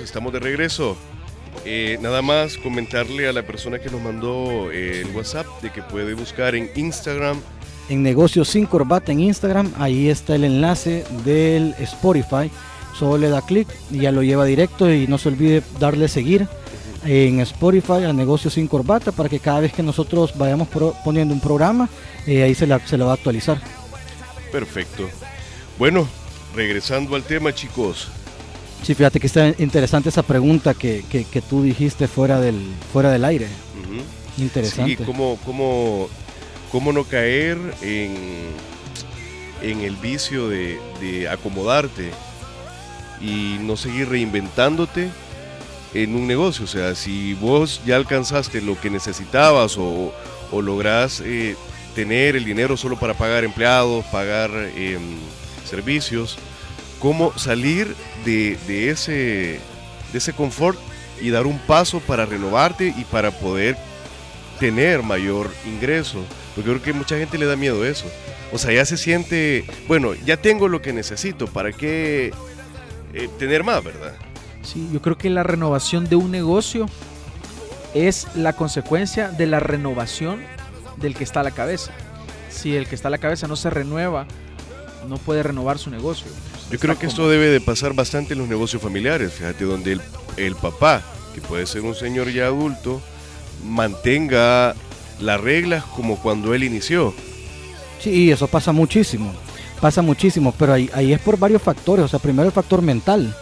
Estamos 0.00 0.32
de 0.32 0.40
regreso. 0.40 0.96
Eh, 1.64 1.98
nada 2.00 2.20
más 2.20 2.58
comentarle 2.58 3.28
a 3.28 3.32
la 3.32 3.42
persona 3.42 3.78
que 3.78 3.90
nos 3.90 4.00
mandó 4.00 4.70
eh, 4.70 5.02
el 5.02 5.14
WhatsApp 5.14 5.46
de 5.62 5.70
que 5.70 5.82
puede 5.82 6.14
buscar 6.14 6.54
en 6.54 6.70
Instagram. 6.74 7.40
En 7.88 8.02
Negocios 8.02 8.48
sin 8.48 8.66
Corbata 8.66 9.12
en 9.12 9.20
Instagram, 9.20 9.72
ahí 9.78 10.08
está 10.08 10.34
el 10.34 10.44
enlace 10.44 11.04
del 11.24 11.74
Spotify. 11.78 12.50
Solo 12.98 13.18
le 13.18 13.28
da 13.28 13.42
clic 13.42 13.68
y 13.90 14.00
ya 14.00 14.12
lo 14.12 14.22
lleva 14.22 14.44
directo 14.44 14.92
y 14.92 15.06
no 15.06 15.18
se 15.18 15.28
olvide 15.28 15.62
darle 15.78 16.08
seguir 16.08 16.48
en 17.04 17.40
Spotify 17.40 18.04
a 18.04 18.12
Negocios 18.12 18.54
sin 18.54 18.66
Corbata 18.66 19.12
para 19.12 19.28
que 19.28 19.38
cada 19.38 19.60
vez 19.60 19.72
que 19.72 19.82
nosotros 19.82 20.36
vayamos 20.36 20.68
poniendo 21.04 21.34
un 21.34 21.40
programa, 21.40 21.88
eh, 22.26 22.42
ahí 22.42 22.54
se, 22.54 22.66
se 22.86 22.96
lo 22.96 23.06
va 23.06 23.12
a 23.12 23.14
actualizar. 23.14 23.60
Perfecto. 24.50 25.08
Bueno, 25.78 26.08
regresando 26.54 27.16
al 27.16 27.24
tema 27.24 27.52
chicos, 27.52 28.08
Sí, 28.84 28.94
fíjate 28.94 29.18
que 29.18 29.26
está 29.26 29.48
interesante 29.58 30.10
esa 30.10 30.22
pregunta 30.22 30.74
que, 30.74 31.02
tú 31.48 31.62
dijiste 31.62 32.06
fuera 32.06 32.40
del, 32.40 32.60
fuera 32.92 33.10
del 33.10 33.24
aire. 33.24 33.48
Interesante. 34.36 34.96
Sí, 34.96 35.04
¿cómo, 35.04 35.38
cómo, 35.44 36.08
cómo 36.70 36.92
no 36.92 37.04
caer 37.04 37.58
en, 37.80 38.14
en 39.62 39.80
el 39.80 39.96
vicio 39.96 40.48
de, 40.48 41.28
acomodarte 41.30 42.10
y 43.20 43.58
no 43.60 43.76
seguir 43.76 44.08
reinventándote 44.08 45.08
en 45.94 46.14
un 46.14 46.26
negocio? 46.26 46.64
O 46.64 46.68
sea, 46.68 46.94
si 46.94 47.34
vos 47.34 47.80
ya 47.86 47.96
alcanzaste 47.96 48.60
lo 48.60 48.78
que 48.78 48.90
necesitabas 48.90 49.78
o, 49.78 50.12
o 50.50 50.62
lográs 50.62 51.22
eh, 51.24 51.56
tener 51.94 52.36
el 52.36 52.44
dinero 52.44 52.76
solo 52.76 52.98
para 52.98 53.14
pagar 53.14 53.44
empleados, 53.44 54.04
pagar 54.06 54.50
em, 54.76 55.16
servicios, 55.64 56.38
cómo 57.04 57.36
salir 57.38 57.94
de, 58.24 58.56
ese, 58.90 59.60
de 60.10 60.18
ese 60.18 60.32
confort 60.32 60.78
y 61.20 61.28
dar 61.28 61.46
un 61.46 61.58
paso 61.58 62.00
para 62.00 62.24
renovarte 62.24 62.94
y 62.96 63.04
para 63.04 63.30
poder 63.30 63.76
tener 64.58 65.02
mayor 65.02 65.50
ingreso. 65.66 66.24
Porque 66.54 66.70
creo 66.70 66.82
que 66.82 66.94
mucha 66.94 67.18
gente 67.18 67.36
le 67.36 67.44
da 67.44 67.56
miedo 67.56 67.84
eso. 67.84 68.06
O 68.54 68.56
sea, 68.56 68.72
ya 68.72 68.86
se 68.86 68.96
siente, 68.96 69.66
bueno, 69.86 70.14
ya 70.14 70.38
tengo 70.38 70.66
lo 70.66 70.80
que 70.80 70.94
necesito, 70.94 71.46
¿para 71.46 71.72
qué 71.72 72.32
eh, 73.12 73.28
tener 73.38 73.64
más, 73.64 73.84
verdad? 73.84 74.14
Sí, 74.62 74.88
yo 74.90 75.02
creo 75.02 75.18
que 75.18 75.28
la 75.28 75.42
renovación 75.42 76.08
de 76.08 76.16
un 76.16 76.30
negocio 76.30 76.86
es 77.92 78.28
la 78.34 78.54
consecuencia 78.54 79.28
de 79.28 79.46
la 79.46 79.60
renovación 79.60 80.40
del 80.96 81.14
que 81.14 81.24
está 81.24 81.40
a 81.40 81.44
la 81.44 81.50
cabeza. 81.50 81.92
Si 82.48 82.74
el 82.74 82.86
que 82.86 82.94
está 82.94 83.08
a 83.08 83.10
la 83.10 83.18
cabeza 83.18 83.46
no 83.46 83.56
se 83.56 83.68
renueva, 83.68 84.26
no 85.06 85.18
puede 85.18 85.42
renovar 85.42 85.78
su 85.78 85.90
negocio. 85.90 86.28
Yo 86.70 86.78
creo 86.78 86.98
que 86.98 87.06
esto 87.06 87.28
debe 87.28 87.48
de 87.48 87.60
pasar 87.60 87.94
bastante 87.94 88.32
en 88.32 88.40
los 88.40 88.48
negocios 88.48 88.82
familiares, 88.82 89.32
fíjate, 89.32 89.64
donde 89.64 89.92
el, 89.92 90.02
el 90.36 90.56
papá, 90.56 91.02
que 91.34 91.40
puede 91.40 91.66
ser 91.66 91.82
un 91.82 91.94
señor 91.94 92.30
ya 92.30 92.46
adulto, 92.46 93.00
mantenga 93.64 94.74
las 95.20 95.40
reglas 95.40 95.84
como 95.84 96.18
cuando 96.20 96.54
él 96.54 96.64
inició. 96.64 97.14
Sí, 98.00 98.30
eso 98.30 98.48
pasa 98.48 98.72
muchísimo, 98.72 99.32
pasa 99.80 100.02
muchísimo, 100.02 100.52
pero 100.58 100.72
ahí, 100.72 100.90
ahí 100.94 101.12
es 101.12 101.20
por 101.20 101.38
varios 101.38 101.62
factores, 101.62 102.04
o 102.04 102.08
sea, 102.08 102.18
primero 102.18 102.46
el 102.46 102.52
factor 102.52 102.82
mental, 102.82 103.34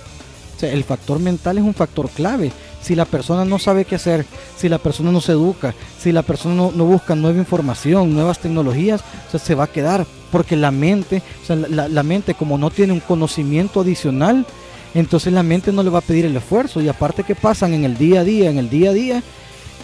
o 0.56 0.60
sea, 0.60 0.72
el 0.72 0.84
factor 0.84 1.19
mental 1.19 1.59
es 1.59 1.65
un 1.65 1.75
factor 1.75 2.09
clave. 2.10 2.53
Si 2.82 2.97
la 2.97 3.04
persona 3.04 3.44
no 3.44 3.59
sabe 3.59 3.84
qué 3.84 3.94
hacer, 3.94 4.26
si 4.56 4.69
la 4.69 4.78
persona 4.78 5.12
no 5.12 5.20
se 5.20 5.32
educa, 5.32 5.75
si 5.98 6.10
la 6.10 6.22
persona 6.22 6.54
no, 6.54 6.84
busca 6.84 7.15
nueva 7.15 7.38
información, 7.38 8.12
nuevas 8.12 8.41
tecnologías, 8.41 9.03
se 9.32 9.54
va 9.54 9.65
a 9.65 9.72
quedar 9.72 10.04
porque 10.32 10.56
la 10.56 10.70
mente, 10.70 11.22
la, 11.48 12.03
mente 12.03 12.34
como 12.34 12.59
no 12.59 12.71
tiene 12.71 12.92
un 12.92 13.00
conocimiento 13.00 13.81
adicional, 13.81 14.47
entonces 14.94 15.32
la 15.32 15.42
mente 15.42 15.72
no 15.72 15.82
le 15.82 15.91
va 15.91 16.00
a 16.00 16.03
pedir 16.03 16.25
el 16.25 16.37
esfuerzo. 16.37 16.81
Y 16.81 16.88
aparte 16.88 17.22
que 17.22 17.34
pasan 17.34 17.72
en 17.72 17.84
el 17.84 17.97
día 17.97 18.21
a 18.21 18.25
día, 18.25 18.50
en 18.50 18.59
el 18.59 18.69
día 18.69 18.91
a 18.91 18.94
día, 18.94 19.22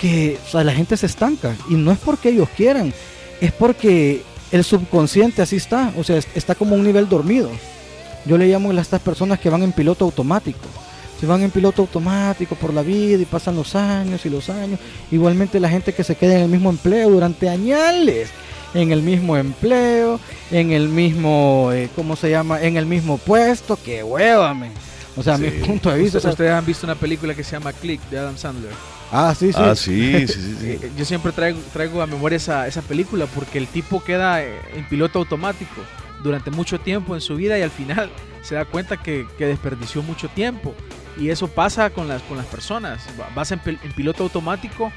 que 0.01 0.39
la 0.53 0.73
gente 0.73 0.97
se 0.97 1.07
estanca. 1.07 1.55
Y 1.69 1.75
no 1.75 1.93
es 1.93 1.99
porque 1.99 2.31
ellos 2.31 2.49
quieran, 2.57 2.93
es 3.41 3.53
porque 3.53 4.23
el 4.51 4.65
subconsciente 4.65 5.43
así 5.43 5.57
está, 5.57 5.93
o 5.97 6.03
sea, 6.05 6.17
está 6.35 6.55
como 6.55 6.75
un 6.75 6.85
nivel 6.85 7.09
dormido. 7.09 7.51
Yo 8.25 8.37
le 8.37 8.49
llamo 8.49 8.71
a 8.71 8.81
estas 8.81 9.01
personas 9.01 9.39
que 9.39 9.51
van 9.51 9.63
en 9.63 9.73
piloto 9.73 10.05
automático. 10.05 10.67
Se 11.21 11.27
van 11.27 11.43
en 11.43 11.51
piloto 11.51 11.83
automático 11.83 12.55
por 12.55 12.73
la 12.73 12.83
vida 12.83 13.21
y 13.21 13.25
pasan 13.25 13.57
los 13.57 13.75
años 13.75 14.25
y 14.25 14.31
los 14.31 14.49
años. 14.51 14.79
Igualmente 15.11 15.59
la 15.59 15.69
gente 15.69 15.93
que 15.93 16.05
se 16.05 16.15
queda 16.15 16.37
en 16.37 16.43
el 16.43 16.49
mismo 16.49 16.71
empleo 16.71 17.11
durante 17.11 17.49
años 17.49 18.29
en 18.75 18.93
el 18.93 19.03
mismo 19.03 19.37
empleo, 19.37 20.21
en 20.51 20.73
el 20.73 20.89
mismo, 20.89 21.71
eh, 21.73 21.89
¿cómo 21.97 22.17
se 22.17 22.31
llama? 22.31 22.61
En 22.63 22.77
el 22.77 22.87
mismo 22.87 23.19
puesto, 23.19 23.79
que 23.83 24.03
huevame. 24.03 24.71
O 25.17 25.23
sea, 25.23 25.35
a 25.35 25.39
mi 25.39 25.51
punto 25.51 25.91
de 25.91 25.99
vista. 25.99 26.19
Ustedes, 26.19 26.53
han 26.53 26.65
visto 26.65 26.87
una 26.87 26.95
película 26.95 27.35
que 27.35 27.43
se 27.43 27.53
llama 27.53 27.73
Click 27.73 28.01
de 28.09 28.19
Adam 28.19 28.37
Sandler. 28.37 28.71
Ah, 29.11 29.35
sí, 29.37 29.53
sí. 29.53 29.59
Ah, 29.61 29.75
sí, 29.75 30.29
sí, 30.29 30.57
sí. 30.61 30.67
Eh, 30.83 30.91
yo 30.97 31.05
siempre 31.05 31.33
traigo, 31.33 31.59
traigo 31.73 32.03
a 32.03 32.07
memoria 32.07 32.37
esa, 32.37 32.67
esa 32.67 32.83
película 32.83 33.27
porque 33.27 33.59
el 33.59 33.67
tipo 33.67 34.05
queda 34.05 34.43
eh, 34.43 34.61
en 34.77 34.87
piloto 34.89 35.19
automático 35.19 35.83
durante 36.23 36.51
mucho 36.51 36.79
tiempo 36.79 37.15
en 37.15 37.21
su 37.21 37.37
vida 37.37 37.59
y 37.59 37.63
al 37.63 37.71
final 37.71 38.11
se 38.43 38.55
da 38.55 38.65
cuenta 38.65 38.97
que, 38.97 39.27
que 39.37 39.47
desperdició 39.47 40.03
mucho 40.03 40.29
tiempo. 40.29 40.75
Y 41.19 41.31
eso 41.31 41.49
pasa 41.49 41.91
con 41.91 42.09
las, 42.09 42.23
con 42.23 42.37
las 42.37 42.47
personas. 42.47 43.05
Vas 43.35 43.53
en, 43.53 43.61
piloto 43.97 44.23
automático 44.25 44.93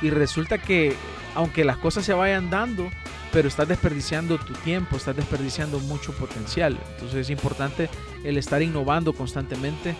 y 0.00 0.10
resulta 0.10 0.58
que 0.58 0.94
aunque 1.34 1.64
las 1.64 1.76
cosas 1.78 2.04
se 2.04 2.14
vayan 2.14 2.48
dando, 2.48 2.88
pero 3.32 3.48
estás 3.48 3.66
desperdiciando 3.66 4.38
tu 4.38 4.52
tiempo, 4.52 4.96
estás 4.96 5.16
desperdiciando 5.16 5.80
mucho 5.80 6.12
potencial. 6.12 6.78
Entonces 6.94 7.22
es 7.22 7.30
importante 7.30 7.90
el 8.22 8.38
estar 8.38 8.62
innovando 8.62 9.12
constantemente 9.12 9.96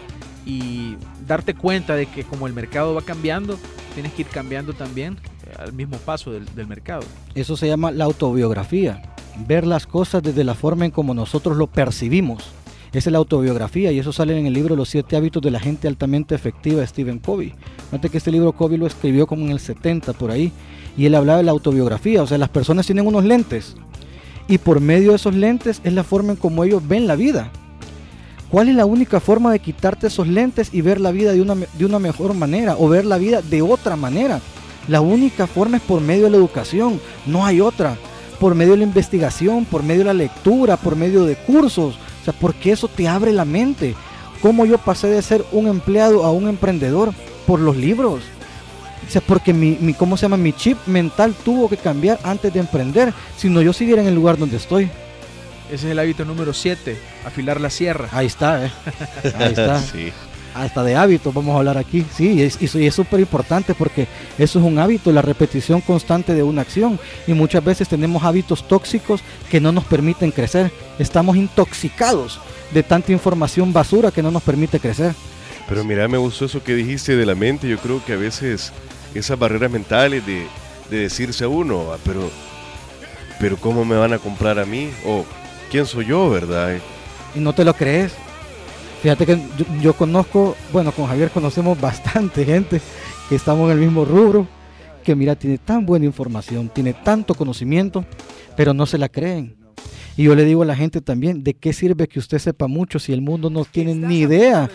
y 0.47 0.97
darte 1.27 1.55
cuenta 1.55 1.97
de 1.97 2.07
que 2.07 2.23
como 2.23 2.47
el 2.47 2.53
mercado 2.53 2.95
va 2.95 3.03
cambiando, 3.03 3.59
tienes 3.95 4.13
que 4.13 4.23
ir 4.23 4.29
cambiando 4.29 4.75
también 4.75 5.19
eh, 5.47 5.55
al 5.59 5.73
mismo 5.73 5.97
paso 5.99 6.31
del, 6.31 6.67
mercado. 6.67 7.03
Eso 7.35 7.57
se 7.57 7.67
llama 7.67 7.91
la 7.91 8.05
autobiografía, 8.05 9.03
ver 9.47 9.67
las 9.67 9.87
cosas 9.87 10.23
desde 10.23 10.45
la 10.45 10.55
forma 10.55 10.85
en 10.85 10.91
como 10.93 11.15
nosotros 11.15 11.57
lo 11.57 11.67
percibimos. 11.67 12.53
Es 12.95 13.07
la 13.07 13.19
autobiografía 13.19 13.91
y 13.91 13.99
eso 13.99 14.13
sale 14.13 14.39
en 14.39 14.47
el 14.47 14.53
libro 14.53 14.77
Los 14.77 14.89
siete 14.89 15.17
hábitos 15.17 15.43
de 15.43 15.51
la 15.51 15.59
gente 15.59 15.89
altamente 15.89 16.37
efectiva 16.37 16.81
de 16.81 16.87
Stephen 16.87 17.19
Covey. 17.19 17.53
Fíjate 17.91 18.09
que 18.09 18.19
este 18.19 18.31
libro 18.31 18.53
Covey 18.53 18.79
lo 18.79 18.87
escribió 18.87 19.27
como 19.27 19.45
en 19.45 19.51
el 19.51 19.59
70 19.59 20.13
por 20.13 20.31
ahí 20.31 20.53
y 20.97 21.07
él 21.07 21.17
hablaba 21.17 21.39
de 21.39 21.45
la 21.45 21.51
autobiografía, 21.51 22.23
o 22.23 22.27
sea, 22.29 22.39
las 22.39 22.51
personas 22.51 22.87
tienen 22.87 23.05
unos 23.05 23.25
lentes 23.25 23.75
y 24.47 24.59
por 24.59 24.81
medio 24.81 25.11
de 25.11 25.17
esos 25.17 25.35
lentes 25.35 25.81
es 25.83 25.93
la 25.93 26.05
forma 26.05 26.33
en 26.33 26.37
como 26.37 26.63
ellos 26.63 26.87
ven 26.87 27.09
la 27.09 27.17
vida. 27.17 27.51
¿Cuál 28.49 28.69
es 28.69 28.77
la 28.77 28.87
única 28.87 29.19
forma 29.19 29.51
de 29.51 29.59
quitarte 29.59 30.07
esos 30.07 30.29
lentes 30.29 30.73
y 30.73 30.81
ver 30.81 31.01
la 31.01 31.11
vida 31.11 31.33
de 31.33 31.43
una, 31.43 31.57
de 31.57 31.85
una 31.85 31.99
mejor 31.99 32.33
manera 32.35 32.77
o 32.79 32.89
ver 32.89 33.05
la 33.05 33.19
vida 33.19 33.43
de 33.43 33.61
otra 33.61 33.97
manera? 33.97 34.41
La 34.87 35.01
única 35.01 35.49
forma 35.49 35.79
es 35.79 35.83
por 35.83 36.01
medio 36.01 36.25
de 36.25 36.31
la 36.31 36.37
educación, 36.37 37.01
no 37.27 37.45
hay 37.45 37.61
otra. 37.61 37.97
Por 38.39 38.55
medio 38.55 38.73
de 38.73 38.79
la 38.79 38.85
investigación, 38.85 39.65
por 39.65 39.83
medio 39.83 40.01
de 40.01 40.07
la 40.07 40.15
lectura, 40.15 40.77
por 40.77 40.95
medio 40.95 41.25
de 41.25 41.35
cursos. 41.35 41.99
O 42.25 42.33
sea, 42.33 42.33
porque 42.41 42.73
eso 42.73 42.89
te 42.89 43.07
abre 43.07 43.33
la 43.33 43.45
mente. 43.45 43.95
¿Cómo 44.41 44.65
yo 44.65 44.79
pasé 44.79 45.09
de 45.09 45.21
ser 45.21 45.45
un 45.53 45.69
empleado 45.69 46.25
a 46.25 46.33
un 46.33 46.49
emprendedor? 46.49 47.13
Por 47.47 47.61
los 47.61 47.77
libros. 47.77 48.23
O 49.07 49.11
sea, 49.11 49.21
porque 49.21 49.53
mi, 49.53 49.93
¿cómo 49.93 50.17
se 50.17 50.23
llama? 50.23 50.39
Mi 50.39 50.55
chip 50.55 50.79
mental 50.87 51.35
tuvo 51.45 51.69
que 51.69 51.77
cambiar 51.77 52.19
antes 52.23 52.51
de 52.55 52.61
emprender, 52.61 53.13
si 53.37 53.51
no 53.51 53.61
yo 53.61 53.75
siguiera 53.75 54.01
en 54.01 54.09
el 54.09 54.15
lugar 54.15 54.39
donde 54.39 54.57
estoy. 54.57 54.85
Ese 55.67 55.75
es 55.75 55.85
el 55.85 55.99
hábito 55.99 56.25
número 56.25 56.55
7, 56.55 56.99
afilar 57.27 57.61
la 57.61 57.69
sierra. 57.69 58.09
Ahí 58.11 58.27
está, 58.27 58.65
¿eh? 58.65 58.71
Ahí 59.37 59.53
está. 59.53 59.83
sí. 59.93 60.11
Hasta 60.55 60.85
de 60.85 60.95
hábitos 60.95 61.35
vamos 61.35 61.55
a 61.55 61.59
hablar 61.59 61.79
aquí. 61.79 62.07
Sí, 62.15 62.49
y 62.61 62.87
es 62.87 62.95
súper 62.95 63.21
importante 63.21 63.75
porque 63.75 64.07
eso 64.39 64.59
es 64.61 64.65
un 64.65 64.79
hábito, 64.79 65.11
la 65.11 65.23
repetición 65.23 65.81
constante 65.81 66.33
de 66.33 66.43
una 66.45 66.63
acción. 66.63 66.99
Y 67.27 67.35
muchas 67.35 67.65
veces 67.65 67.89
tenemos 67.89 68.23
hábitos 68.23 68.67
tóxicos 68.69 69.21
que 69.51 69.61
no 69.61 69.73
nos 69.73 69.85
permiten 69.85 70.31
crecer. 70.31 70.71
Estamos 70.99 71.37
intoxicados 71.37 72.41
de 72.73 72.83
tanta 72.83 73.13
información 73.13 73.73
basura 73.73 74.11
que 74.11 74.23
no 74.23 74.31
nos 74.31 74.43
permite 74.43 74.79
crecer. 74.79 75.15
Pero 75.69 75.85
mira, 75.85 76.07
me 76.09 76.19
gustó 76.19 76.45
eso 76.45 76.63
que 76.63 76.75
dijiste 76.75 77.17
de 77.17 77.27
la 77.27 77.35
mente. 77.35 77.69
Yo 77.69 77.79
creo 77.79 78.05
que 78.05 78.13
a 78.13 78.17
veces 78.17 78.73
esas 79.15 79.39
barreras 79.39 79.71
mentales 79.71 80.25
de, 80.27 80.47
decirse 80.91 81.45
a 81.45 81.49
uno, 81.49 81.93
ah, 81.93 81.99
pero 82.05 82.31
pero 83.41 83.57
¿cómo 83.57 83.85
me 83.85 83.97
van 83.97 84.13
a 84.13 84.19
comprar 84.19 84.61
a 84.61 84.65
mí? 84.65 84.91
O 85.05 85.25
¿quién 85.71 85.87
soy 85.87 86.07
yo, 86.07 86.31
verdad? 86.31 86.77
Y 87.35 87.41
no 87.41 87.53
te 87.53 87.65
lo 87.65 87.75
crees. 87.75 88.13
Fíjate 89.05 89.27
que 89.27 89.37
yo, 89.59 89.67
yo 89.83 89.93
conozco, 89.93 90.57
bueno, 90.73 90.91
con 90.91 91.07
Javier 91.07 91.29
conocemos 91.29 91.79
bastante 91.81 92.43
gente 92.43 92.81
que 93.29 93.35
estamos 93.35 93.67
en 93.67 93.77
el 93.77 93.85
mismo 93.85 94.07
rubro, 94.07 94.49
que 95.03 95.15
mira, 95.15 95.37
tiene 95.37 95.59
tan 95.59 95.85
buena 95.85 96.07
información, 96.07 96.71
tiene 96.71 96.95
tanto 96.95 97.35
conocimiento, 97.35 98.07
pero 98.57 98.73
no 98.73 98.87
se 98.87 98.97
la 98.97 99.11
creen. 99.11 99.57
Y 100.17 100.23
yo 100.23 100.35
le 100.35 100.47
digo 100.47 100.63
a 100.63 100.65
la 100.65 100.75
gente 100.75 101.03
también, 101.03 101.45
¿de 101.45 101.53
qué 101.53 101.75
sirve 101.75 102.09
que 102.09 102.19
usted 102.19 102.39
sepa 102.39 102.67
mucho 102.67 102.99
si 102.99 103.13
el 103.13 103.21
mundo 103.21 103.51
no 103.51 103.67
tiene 103.67 103.95
ni 103.95 104.21
idea 104.21 104.71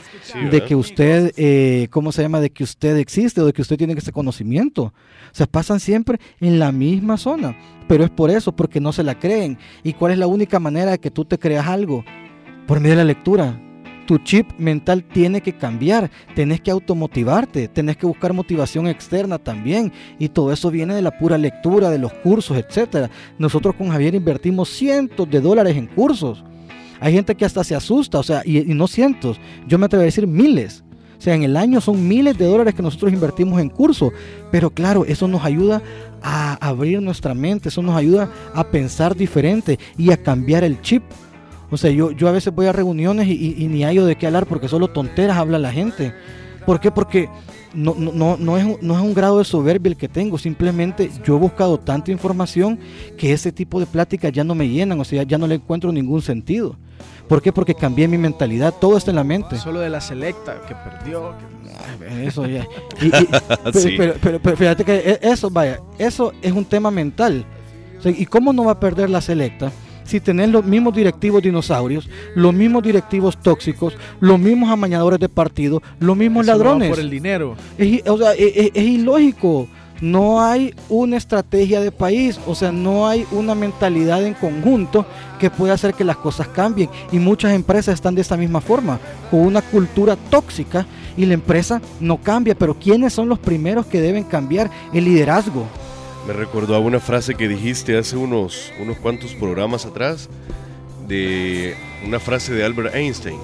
de 0.51 0.63
que 0.63 0.75
usted, 0.75 1.33
eh, 1.35 1.87
¿cómo 1.89 2.11
se 2.11 2.21
llama? 2.21 2.39
De 2.39 2.51
que 2.51 2.63
usted 2.63 2.97
existe 2.97 3.41
o 3.41 3.47
de 3.47 3.53
que 3.53 3.63
usted 3.63 3.77
tiene 3.77 3.93
ese 3.93 4.11
conocimiento. 4.11 4.83
O 4.83 4.93
sea, 5.31 5.47
pasan 5.47 5.79
siempre 5.79 6.19
en 6.39 6.59
la 6.59 6.71
misma 6.71 7.17
zona. 7.17 7.57
Pero 7.87 8.03
es 8.03 8.11
por 8.11 8.29
eso, 8.29 8.55
porque 8.55 8.79
no 8.79 8.93
se 8.93 9.01
la 9.01 9.17
creen. 9.17 9.57
¿Y 9.81 9.93
cuál 9.93 10.11
es 10.11 10.19
la 10.19 10.27
única 10.27 10.59
manera 10.59 10.91
de 10.91 10.99
que 10.99 11.09
tú 11.09 11.25
te 11.25 11.39
creas 11.39 11.65
algo? 11.65 12.05
Por 12.67 12.79
medio 12.79 12.91
de 12.91 13.03
la 13.03 13.05
lectura. 13.05 13.59
Tu 14.09 14.17
chip 14.17 14.49
mental 14.57 15.03
tiene 15.03 15.39
que 15.39 15.53
cambiar, 15.53 16.09
tenés 16.33 16.61
que 16.61 16.71
automotivarte, 16.71 17.67
tenés 17.67 17.95
que 17.95 18.07
buscar 18.07 18.33
motivación 18.33 18.87
externa 18.87 19.37
también 19.37 19.93
y 20.17 20.29
todo 20.29 20.51
eso 20.51 20.71
viene 20.71 20.95
de 20.95 21.03
la 21.03 21.15
pura 21.19 21.37
lectura, 21.37 21.91
de 21.91 21.99
los 21.99 22.11
cursos, 22.11 22.57
etcétera. 22.57 23.11
Nosotros 23.37 23.75
con 23.75 23.89
Javier 23.89 24.15
invertimos 24.15 24.69
cientos 24.69 25.29
de 25.29 25.39
dólares 25.39 25.77
en 25.77 25.85
cursos. 25.85 26.43
Hay 26.99 27.13
gente 27.13 27.35
que 27.35 27.45
hasta 27.45 27.63
se 27.63 27.75
asusta, 27.75 28.17
o 28.17 28.23
sea, 28.23 28.41
y, 28.43 28.71
y 28.71 28.73
no 28.73 28.87
cientos, 28.87 29.39
yo 29.67 29.77
me 29.77 29.85
atrevo 29.85 30.01
a 30.01 30.05
decir 30.05 30.25
miles. 30.25 30.83
O 31.19 31.21
sea, 31.21 31.35
en 31.35 31.43
el 31.43 31.55
año 31.55 31.79
son 31.79 32.07
miles 32.07 32.35
de 32.35 32.45
dólares 32.45 32.73
que 32.73 32.81
nosotros 32.81 33.13
invertimos 33.13 33.61
en 33.61 33.69
cursos. 33.69 34.11
Pero 34.49 34.71
claro, 34.71 35.05
eso 35.05 35.27
nos 35.27 35.45
ayuda 35.45 35.83
a 36.23 36.55
abrir 36.67 36.99
nuestra 36.99 37.35
mente, 37.35 37.69
eso 37.69 37.83
nos 37.83 37.95
ayuda 37.95 38.27
a 38.55 38.63
pensar 38.63 39.15
diferente 39.15 39.77
y 39.99 40.09
a 40.11 40.17
cambiar 40.17 40.63
el 40.63 40.81
chip. 40.81 41.03
O 41.71 41.77
sea, 41.77 41.91
yo, 41.91 42.11
yo 42.11 42.27
a 42.27 42.31
veces 42.31 42.53
voy 42.53 42.65
a 42.65 42.71
reuniones 42.71 43.27
y, 43.27 43.31
y- 43.33 43.55
y 43.63 43.67
ni 43.67 43.83
hallo 43.83 44.05
de 44.05 44.15
qué 44.15 44.27
hablar 44.27 44.45
porque 44.47 44.67
solo 44.67 44.87
tonteras 44.87 45.37
habla 45.37 45.59
la 45.59 45.71
gente. 45.71 46.13
¿Por 46.65 46.79
qué? 46.79 46.91
Porque 46.91 47.29
no, 47.73 47.93
no, 47.95 48.37
no, 48.37 48.57
es, 48.57 48.65
un- 48.65 48.77
no 48.81 48.95
es 48.95 49.01
un 49.01 49.13
grado 49.13 49.37
de 49.37 49.45
soberbia 49.45 49.89
el 49.91 49.97
que 49.97 50.07
tengo, 50.07 50.37
simplemente 50.39 51.11
yo 51.23 51.35
he 51.35 51.39
buscado 51.39 51.77
tanta 51.79 52.11
información 52.11 52.79
que 53.17 53.31
ese 53.33 53.51
tipo 53.51 53.79
de 53.79 53.85
pláticas 53.85 54.31
ya 54.31 54.43
no 54.43 54.55
me 54.55 54.67
llenan, 54.67 54.99
o 54.99 55.03
sea, 55.03 55.23
ya 55.23 55.37
no 55.37 55.45
le 55.47 55.55
encuentro 55.55 55.91
ningún 55.91 56.21
sentido. 56.23 56.75
¿Por 57.27 57.41
qué? 57.43 57.53
Porque 57.53 57.75
cambié 57.75 58.07
mi 58.07 58.17
mentalidad, 58.17 58.73
todo 58.81 58.97
está 58.97 59.11
en 59.11 59.17
la 59.17 59.23
mente. 59.23 59.57
Solo 59.57 59.79
de 59.79 59.89
la 59.91 60.01
selecta 60.01 60.61
que 60.67 60.73
perdió. 60.75 61.33
que- 61.37 62.25
Eso 62.25 62.45
ya. 62.47 62.65
Y- 63.01 63.05
y- 63.07 63.27
pero, 63.63 63.79
Sí. 63.79 63.93
pero- 63.97 64.13
pero- 64.19 64.39
pero 64.41 64.57
fíjate 64.57 64.83
que 64.83 64.95
e- 64.95 65.19
eso, 65.21 65.49
vaya, 65.51 65.79
eso 65.99 66.33
es 66.41 66.51
un 66.51 66.65
tema 66.65 66.89
mental. 66.89 67.45
O 67.99 68.01
sea, 68.01 68.11
¿Y 68.11 68.25
cómo 68.25 68.51
no 68.53 68.65
va 68.65 68.71
a 68.73 68.79
perder 68.79 69.09
la 69.11 69.21
selecta 69.21 69.71
si 70.09 70.19
tenés 70.19 70.49
los 70.49 70.65
mismos 70.65 70.93
directivos 70.95 71.41
dinosaurios, 71.41 72.09
los 72.35 72.53
mismos 72.53 72.83
directivos 72.83 73.37
tóxicos, 73.41 73.93
los 74.19 74.39
mismos 74.39 74.69
amañadores 74.69 75.19
de 75.19 75.29
partido, 75.29 75.81
los 75.99 76.17
mismos 76.17 76.45
ladrones? 76.45 76.89
Por 76.89 76.99
el 76.99 77.09
dinero. 77.09 77.55
Es, 77.77 77.87
i- 77.87 78.03
o 78.07 78.17
sea, 78.17 78.33
e- 78.33 78.43
e- 78.65 78.71
es 78.73 78.83
ilógico. 78.85 79.67
No 80.01 80.41
hay 80.41 80.73
una 80.87 81.17
estrategia 81.17 81.81
de 81.81 81.91
país, 81.91 82.39
o 82.47 82.55
sea, 82.55 82.71
no 82.71 83.05
hay 83.09 83.25
una 83.31 83.53
mentalidad 83.53 84.23
en 84.25 84.33
conjunto 84.33 85.05
que 85.39 85.49
pueda 85.49 85.73
hacer 85.73 85.93
que 85.93 86.05
las 86.05 86.15
cosas 86.15 86.47
cambien. 86.47 86.89
Y 87.11 87.19
muchas 87.19 87.51
empresas 87.53 87.95
están 87.95 88.15
de 88.15 88.21
esta 88.21 88.37
misma 88.37 88.61
forma, 88.61 88.97
con 89.29 89.41
una 89.41 89.61
cultura 89.61 90.15
tóxica 90.29 90.85
y 91.17 91.25
la 91.25 91.33
empresa 91.33 91.81
no 91.99 92.15
cambia. 92.15 92.55
Pero 92.55 92.75
¿quiénes 92.75 93.11
son 93.11 93.27
los 93.27 93.39
primeros 93.39 93.85
que 93.87 93.99
deben 93.99 94.23
cambiar? 94.23 94.71
El 94.93 95.03
liderazgo. 95.03 95.65
Me 96.27 96.33
recordó 96.33 96.75
a 96.75 96.79
una 96.79 96.99
frase 96.99 97.35
que 97.35 97.47
dijiste 97.47 97.97
hace 97.97 98.15
unos, 98.17 98.71
unos 98.79 98.97
cuantos 98.97 99.33
programas 99.33 99.85
atrás, 99.85 100.29
de 101.07 101.75
una 102.05 102.19
frase 102.19 102.53
de 102.53 102.63
Albert 102.63 102.93
Einstein, 102.95 103.39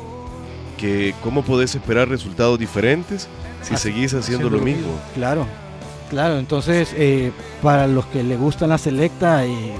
que 0.78 1.16
cómo 1.24 1.42
podés 1.44 1.74
esperar 1.74 2.08
resultados 2.10 2.60
diferentes 2.60 3.28
si 3.64 3.74
Así- 3.74 3.84
seguís 3.92 4.14
haciendo, 4.14 4.20
haciendo 4.48 4.50
lo 4.52 4.58
lo 4.58 4.64
mismo. 4.64 4.92
Claro, 5.16 5.48
claro. 6.12 6.38
Entonces, 6.38 6.90
eh, 6.96 7.32
para 7.64 7.88
los 7.88 8.06
que 8.08 8.22
le 8.24 8.38
gustan 8.38 8.70
la 8.70 8.78
selecta, 8.78 9.46
eh, 9.46 9.72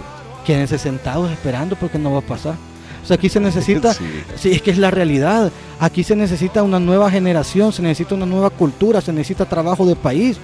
quédense 0.46 0.80
sentados 0.80 1.30
esperando 1.32 1.76
porque 1.76 2.00
no 2.00 2.12
va 2.14 2.20
a 2.20 2.22
pasar. 2.22 2.56
O 3.04 3.08
sea, 3.08 3.18
aquí 3.18 3.30
se 3.30 3.40
necesita 3.40 3.94
Sí. 3.94 4.04
Sí, 4.36 4.52
es 4.54 4.62
que 4.64 4.72
es 4.72 4.80
la 4.80 4.90
realidad. 4.90 5.52
Aquí 5.80 6.04
se 6.04 6.16
necesita 6.16 6.64
una 6.64 6.80
nueva 6.80 7.12
generación, 7.12 7.72
se 7.72 7.84
necesita 7.84 8.16
una 8.16 8.26
nueva 8.26 8.50
cultura, 8.50 9.00
se 9.02 9.14
necesita 9.14 9.46
trabajo 9.46 9.86
de 9.86 9.96
país. 9.96 10.38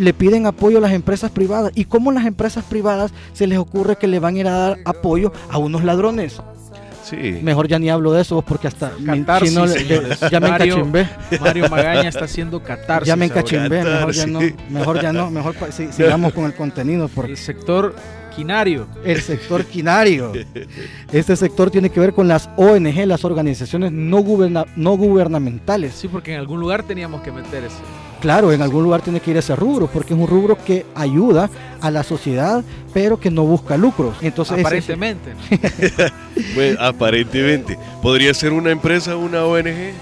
Le 0.00 0.12
piden 0.14 0.46
apoyo 0.46 0.78
a 0.78 0.80
las 0.80 0.92
empresas 0.92 1.30
privadas. 1.30 1.72
¿Y 1.74 1.84
cómo 1.84 2.10
las 2.12 2.24
empresas 2.26 2.64
privadas 2.64 3.12
se 3.32 3.46
les 3.46 3.58
ocurre 3.58 3.96
que 3.96 4.06
le 4.06 4.18
van 4.18 4.34
a 4.34 4.38
ir 4.38 4.48
a 4.48 4.52
dar 4.52 4.78
apoyo 4.84 5.32
a 5.50 5.58
unos 5.58 5.84
ladrones? 5.84 6.40
Sí. 7.04 7.38
Mejor 7.42 7.66
ya 7.66 7.78
ni 7.80 7.90
hablo 7.90 8.12
de 8.12 8.22
eso 8.22 8.40
porque 8.42 8.68
hasta 8.68 8.92
mi 9.00 9.20
Catarsis, 9.20 9.48
chino 9.50 9.66
le- 9.66 10.16
ya 10.30 10.38
me 10.38 10.48
Mario- 10.48 10.74
encachimbé. 10.76 11.08
Mario 11.40 11.68
Magaña 11.68 12.08
está 12.08 12.24
haciendo 12.26 12.62
catarsis. 12.62 13.08
Ya 13.08 13.16
me 13.16 13.24
encachimbé, 13.24 13.82
mejor 13.82 14.12
ya 14.12 14.26
no, 14.26 14.40
mejor 14.70 15.02
ya 15.02 15.12
no, 15.12 15.30
mejor 15.30 15.54
sigamos 15.90 16.32
con 16.32 16.44
el 16.44 16.54
contenido 16.54 17.08
porque 17.08 17.32
El 17.32 17.36
sector 17.38 17.96
quinario. 18.36 18.86
el 19.04 19.20
sector 19.22 19.64
quinario. 19.64 20.32
Este 21.10 21.34
sector 21.34 21.68
tiene 21.70 21.90
que 21.90 21.98
ver 21.98 22.12
con 22.12 22.28
las 22.28 22.48
ONG, 22.56 23.04
las 23.06 23.24
organizaciones 23.24 23.90
no, 23.90 24.18
guberna- 24.20 24.66
no 24.76 24.96
gubernamentales. 24.96 25.94
Sí, 25.94 26.06
porque 26.06 26.34
en 26.34 26.38
algún 26.38 26.60
lugar 26.60 26.84
teníamos 26.84 27.22
que 27.22 27.32
meter 27.32 27.64
ese. 27.64 27.74
Claro, 28.20 28.52
en 28.52 28.60
algún 28.60 28.82
lugar 28.84 29.00
tiene 29.02 29.20
que 29.20 29.30
ir 29.30 29.36
ese 29.38 29.56
rubro, 29.56 29.86
porque 29.86 30.12
es 30.14 30.20
un 30.20 30.26
rubro 30.28 30.56
que 30.62 30.84
ayuda 30.94 31.48
a 31.80 31.90
la 31.90 32.02
sociedad, 32.02 32.62
pero 32.92 33.18
que 33.18 33.30
no 33.30 33.44
busca 33.44 33.76
lucros. 33.78 34.14
Entonces, 34.20 34.58
ese- 34.58 34.66
Aparentemente. 34.66 35.32
¿no? 35.34 36.04
Bueno, 36.54 36.78
aparentemente. 36.80 37.78
¿Podría 38.02 38.32
ser 38.34 38.52
una 38.52 38.70
empresa 38.70 39.16
una 39.16 39.44
ONG? 39.44 39.92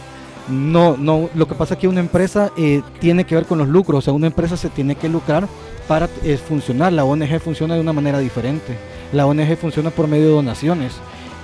no, 0.48 0.96
no, 0.96 1.28
lo 1.34 1.46
que 1.46 1.54
pasa 1.54 1.74
es 1.74 1.80
que 1.80 1.88
una 1.88 2.00
empresa 2.00 2.50
eh, 2.56 2.80
tiene 3.00 3.24
que 3.24 3.34
ver 3.34 3.44
con 3.44 3.58
los 3.58 3.68
lucros, 3.68 3.98
o 3.98 4.02
sea, 4.02 4.12
una 4.14 4.28
empresa 4.28 4.56
se 4.56 4.70
tiene 4.70 4.94
que 4.94 5.08
lucrar 5.08 5.46
para 5.86 6.08
eh, 6.24 6.38
funcionar. 6.38 6.92
La 6.92 7.04
ONG 7.04 7.38
funciona 7.40 7.74
de 7.74 7.80
una 7.80 7.92
manera 7.92 8.18
diferente. 8.18 8.76
La 9.12 9.26
ONG 9.26 9.56
funciona 9.56 9.90
por 9.90 10.08
medio 10.08 10.24
de 10.26 10.32
donaciones, 10.32 10.94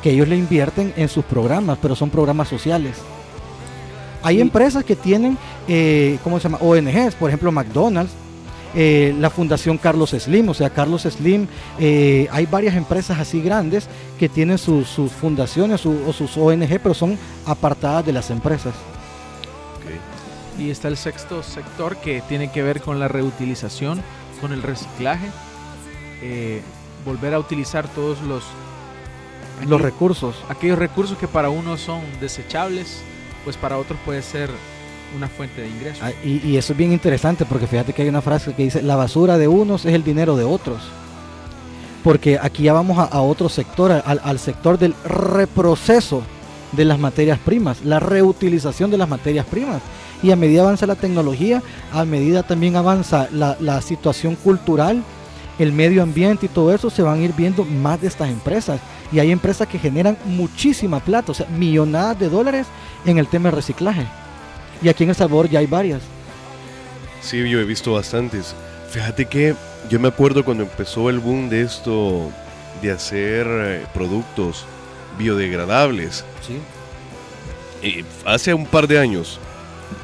que 0.03 0.11
ellos 0.11 0.27
le 0.29 0.37
invierten 0.37 0.93
en 0.97 1.09
sus 1.09 1.25
programas, 1.25 1.79
pero 1.83 1.95
son 1.95 2.11
programas 2.11 2.49
sociales. 2.49 2.97
Hay 4.25 4.41
empresas 4.41 4.83
que 4.85 4.97
tienen, 4.97 5.37
eh, 5.69 6.19
¿cómo 6.25 6.39
se 6.41 6.45
llama? 6.49 6.59
ONGs, 6.61 7.15
por 7.15 7.29
ejemplo, 7.31 7.53
McDonald's, 7.53 8.11
eh, 8.75 9.15
la 9.21 9.31
Fundación 9.31 9.79
Carlos 9.79 10.11
Slim, 10.11 10.49
o 10.49 10.55
sea, 10.55 10.71
Carlos 10.71 11.03
Slim, 11.03 11.47
eh, 11.79 12.27
hay 12.33 12.47
varias 12.47 12.75
empresas 12.75 13.19
así 13.21 13.41
grandes 13.41 13.87
que 14.19 14.29
tienen 14.29 14.59
sus, 14.59 14.89
sus 14.89 15.13
fundaciones 15.13 15.83
su- 15.83 16.01
o 16.09 16.13
sus 16.13 16.37
ONG, 16.37 16.81
pero 16.83 16.95
son 16.95 17.17
apartadas 17.47 18.05
de 18.07 18.13
las 18.13 18.31
empresas. 18.31 18.75
Y 20.59 20.71
está 20.71 20.89
el 20.89 20.97
sexto 20.97 21.43
sector 21.43 21.97
que 21.97 22.23
tiene 22.29 22.51
que 22.51 22.63
ver 22.63 22.81
con 22.81 22.99
la 23.01 23.09
reutilización, 23.09 24.03
con 24.41 24.53
el 24.53 24.63
reciclaje. 24.63 25.27
eh, 26.27 26.63
volver 27.05 27.35
a 27.35 27.39
utilizar 27.39 27.87
todos 27.89 28.23
los, 28.23 28.45
Los 28.45 29.61
aquellos- 29.61 29.83
recursos. 29.83 30.37
aquellos 30.49 30.79
recursos 30.79 31.19
que 31.19 31.29
para 31.29 31.51
unos 31.51 31.83
son 31.83 32.01
desechables, 32.19 33.03
pues 33.45 33.57
para 33.57 33.79
otros 33.79 33.99
puede 34.05 34.23
ser 34.23 34.51
una 35.17 35.29
fuente 35.29 35.61
de 35.61 35.69
ingreso. 35.69 36.01
Ah, 36.03 36.11
Y, 36.25 36.41
y 36.45 36.57
eso 36.57 36.73
es 36.73 36.77
bien 36.79 36.93
interesante 36.93 37.45
porque 37.45 37.67
fíjate 37.67 37.93
que 37.93 38.03
hay 38.03 38.09
una 38.09 38.23
frase 38.23 38.53
que 38.55 38.65
dice, 38.65 38.83
la 38.83 38.97
basura 38.97 39.39
de 39.39 39.47
unos 39.47 39.85
es 39.85 39.95
el 39.95 40.03
dinero 40.03 40.37
de 40.37 40.45
otros. 40.45 40.83
Porque 42.03 42.39
aquí 42.41 42.65
ya 42.65 42.73
vamos 42.73 42.99
a, 42.99 43.05
a 43.05 43.21
otro 43.23 43.49
sector, 43.49 43.91
al, 43.93 44.21
al 44.25 44.39
sector 44.39 44.79
del 44.79 44.95
reproceso 45.05 46.23
de 46.73 46.85
las 46.85 46.99
materias 46.99 47.39
primas, 47.39 47.85
la 47.85 48.01
reutilización 48.01 48.91
de 48.91 48.99
las 48.99 49.09
materias 49.09 49.47
primas. 49.47 49.81
Y 50.23 50.31
a 50.31 50.37
medida 50.37 50.63
avanza 50.63 50.87
la 50.87 50.97
tecnología, 50.97 51.63
a 51.93 52.05
medida 52.05 52.43
también 52.43 52.77
avanza 52.77 53.29
la, 53.33 53.57
la 53.61 53.81
situación 53.81 54.35
cultural, 54.37 55.03
el 55.59 55.73
medio 55.73 56.03
ambiente 56.03 56.47
y 56.47 56.49
todo 56.49 56.75
eso, 56.75 56.91
se 56.91 57.03
van 57.03 57.21
a 57.21 57.23
ir 57.23 57.33
viendo 57.35 57.65
más 57.65 58.01
de 58.01 58.09
estas 58.09 58.29
empresas. 58.29 58.81
Y 59.13 59.19
hay 59.21 59.31
empresas 59.31 59.69
que 59.69 59.79
generan 59.79 60.19
muchísima 60.25 61.01
plata, 61.01 61.33
o 61.33 61.35
sea, 61.35 61.47
millonadas 61.49 62.19
de 62.19 62.29
dólares 62.29 62.67
en 63.05 63.19
el 63.19 63.29
tema 63.29 63.51
de 63.51 63.57
reciclaje. 63.57 64.13
Y 64.83 64.89
aquí 64.89 65.05
en 65.05 65.11
El 65.11 65.17
Salvador 65.17 65.49
ya 65.49 65.61
hay 65.61 65.67
varias. 65.67 66.11
Sí, 67.21 67.49
yo 67.49 67.61
he 67.61 67.65
visto 67.65 67.93
bastantes. 67.93 68.57
Fíjate 68.89 69.27
que 69.29 69.57
yo 69.89 69.99
me 70.01 70.09
acuerdo 70.09 70.45
cuando 70.45 70.65
empezó 70.65 71.11
el 71.11 71.21
boom 71.21 71.49
de 71.49 71.63
esto 71.63 72.35
de 72.83 72.91
hacer 72.93 73.47
eh, 73.49 73.87
productos 73.95 74.69
biodegradables. 75.19 76.25
Sí. 76.41 76.67
eh, 77.83 78.05
hace 78.25 78.55
un 78.55 78.67
par 78.67 78.87
de 78.89 78.99
años. 78.99 79.41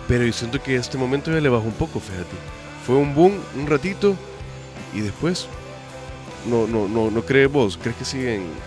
Pero 0.07 0.25
yo 0.25 0.33
siento 0.33 0.63
que 0.63 0.77
este 0.77 0.99
momento 0.99 1.33
ya 1.33 1.41
le 1.41 1.49
bajó 1.49 1.65
un 1.67 1.75
poco, 1.75 2.01
fíjate. 2.01 2.43
Fue 2.85 2.97
un 2.97 3.15
boom 3.15 3.47
un 3.55 3.67
ratito 3.67 4.19
y 4.93 5.01
después 5.01 5.51
no 6.45 6.67
no 6.67 6.89
no 6.89 7.11
no 7.11 7.23
crees 7.25 7.51
vos, 7.53 7.79
crees 7.81 7.97
que 7.97 8.05
siguen 8.05 8.63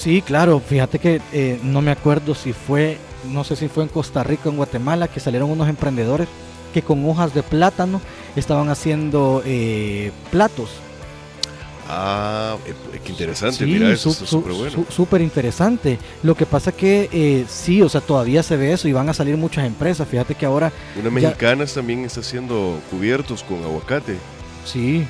Sí, 0.00 0.22
claro. 0.22 0.60
Fíjate 0.60 0.98
que 0.98 1.20
eh, 1.32 1.60
no 1.62 1.82
me 1.82 1.90
acuerdo 1.90 2.34
si 2.34 2.54
fue, 2.54 2.96
no 3.30 3.44
sé 3.44 3.54
si 3.54 3.68
fue 3.68 3.82
en 3.82 3.90
Costa 3.90 4.22
Rica 4.24 4.44
o 4.46 4.50
en 4.50 4.56
Guatemala, 4.56 5.08
que 5.08 5.20
salieron 5.20 5.50
unos 5.50 5.68
emprendedores 5.68 6.26
que 6.72 6.80
con 6.80 7.06
hojas 7.06 7.34
de 7.34 7.42
plátano 7.42 8.00
estaban 8.34 8.70
haciendo 8.70 9.42
eh, 9.44 10.10
platos. 10.30 10.70
Ah, 11.86 12.56
eh, 12.66 13.00
qué 13.04 13.10
interesante, 13.12 13.58
Sí, 13.58 13.64
mira, 13.64 13.90
eso 13.90 14.04
su- 14.04 14.24
está 14.24 14.26
súper 14.26 14.52
bueno. 14.52 14.70
su- 14.70 14.86
súper 14.94 15.20
interesante. 15.20 15.98
Lo 16.22 16.34
que 16.34 16.46
pasa 16.46 16.70
que 16.72 17.08
eh, 17.12 17.44
sí, 17.48 17.82
o 17.82 17.88
sea, 17.88 18.00
todavía 18.00 18.42
se 18.42 18.56
ve 18.56 18.72
eso 18.72 18.86
y 18.88 18.92
van 18.92 19.08
a 19.08 19.12
salir 19.14 19.36
muchas 19.36 19.66
empresas. 19.66 20.08
Fíjate 20.08 20.34
que 20.34 20.46
ahora 20.46 20.72
Una 20.94 21.04
ya- 21.20 21.28
mexicana 21.28 21.66
también 21.66 22.04
está 22.06 22.20
haciendo 22.20 22.78
cubiertos 22.90 23.42
con 23.42 23.62
aguacate. 23.64 24.16
Sí, 24.64 25.04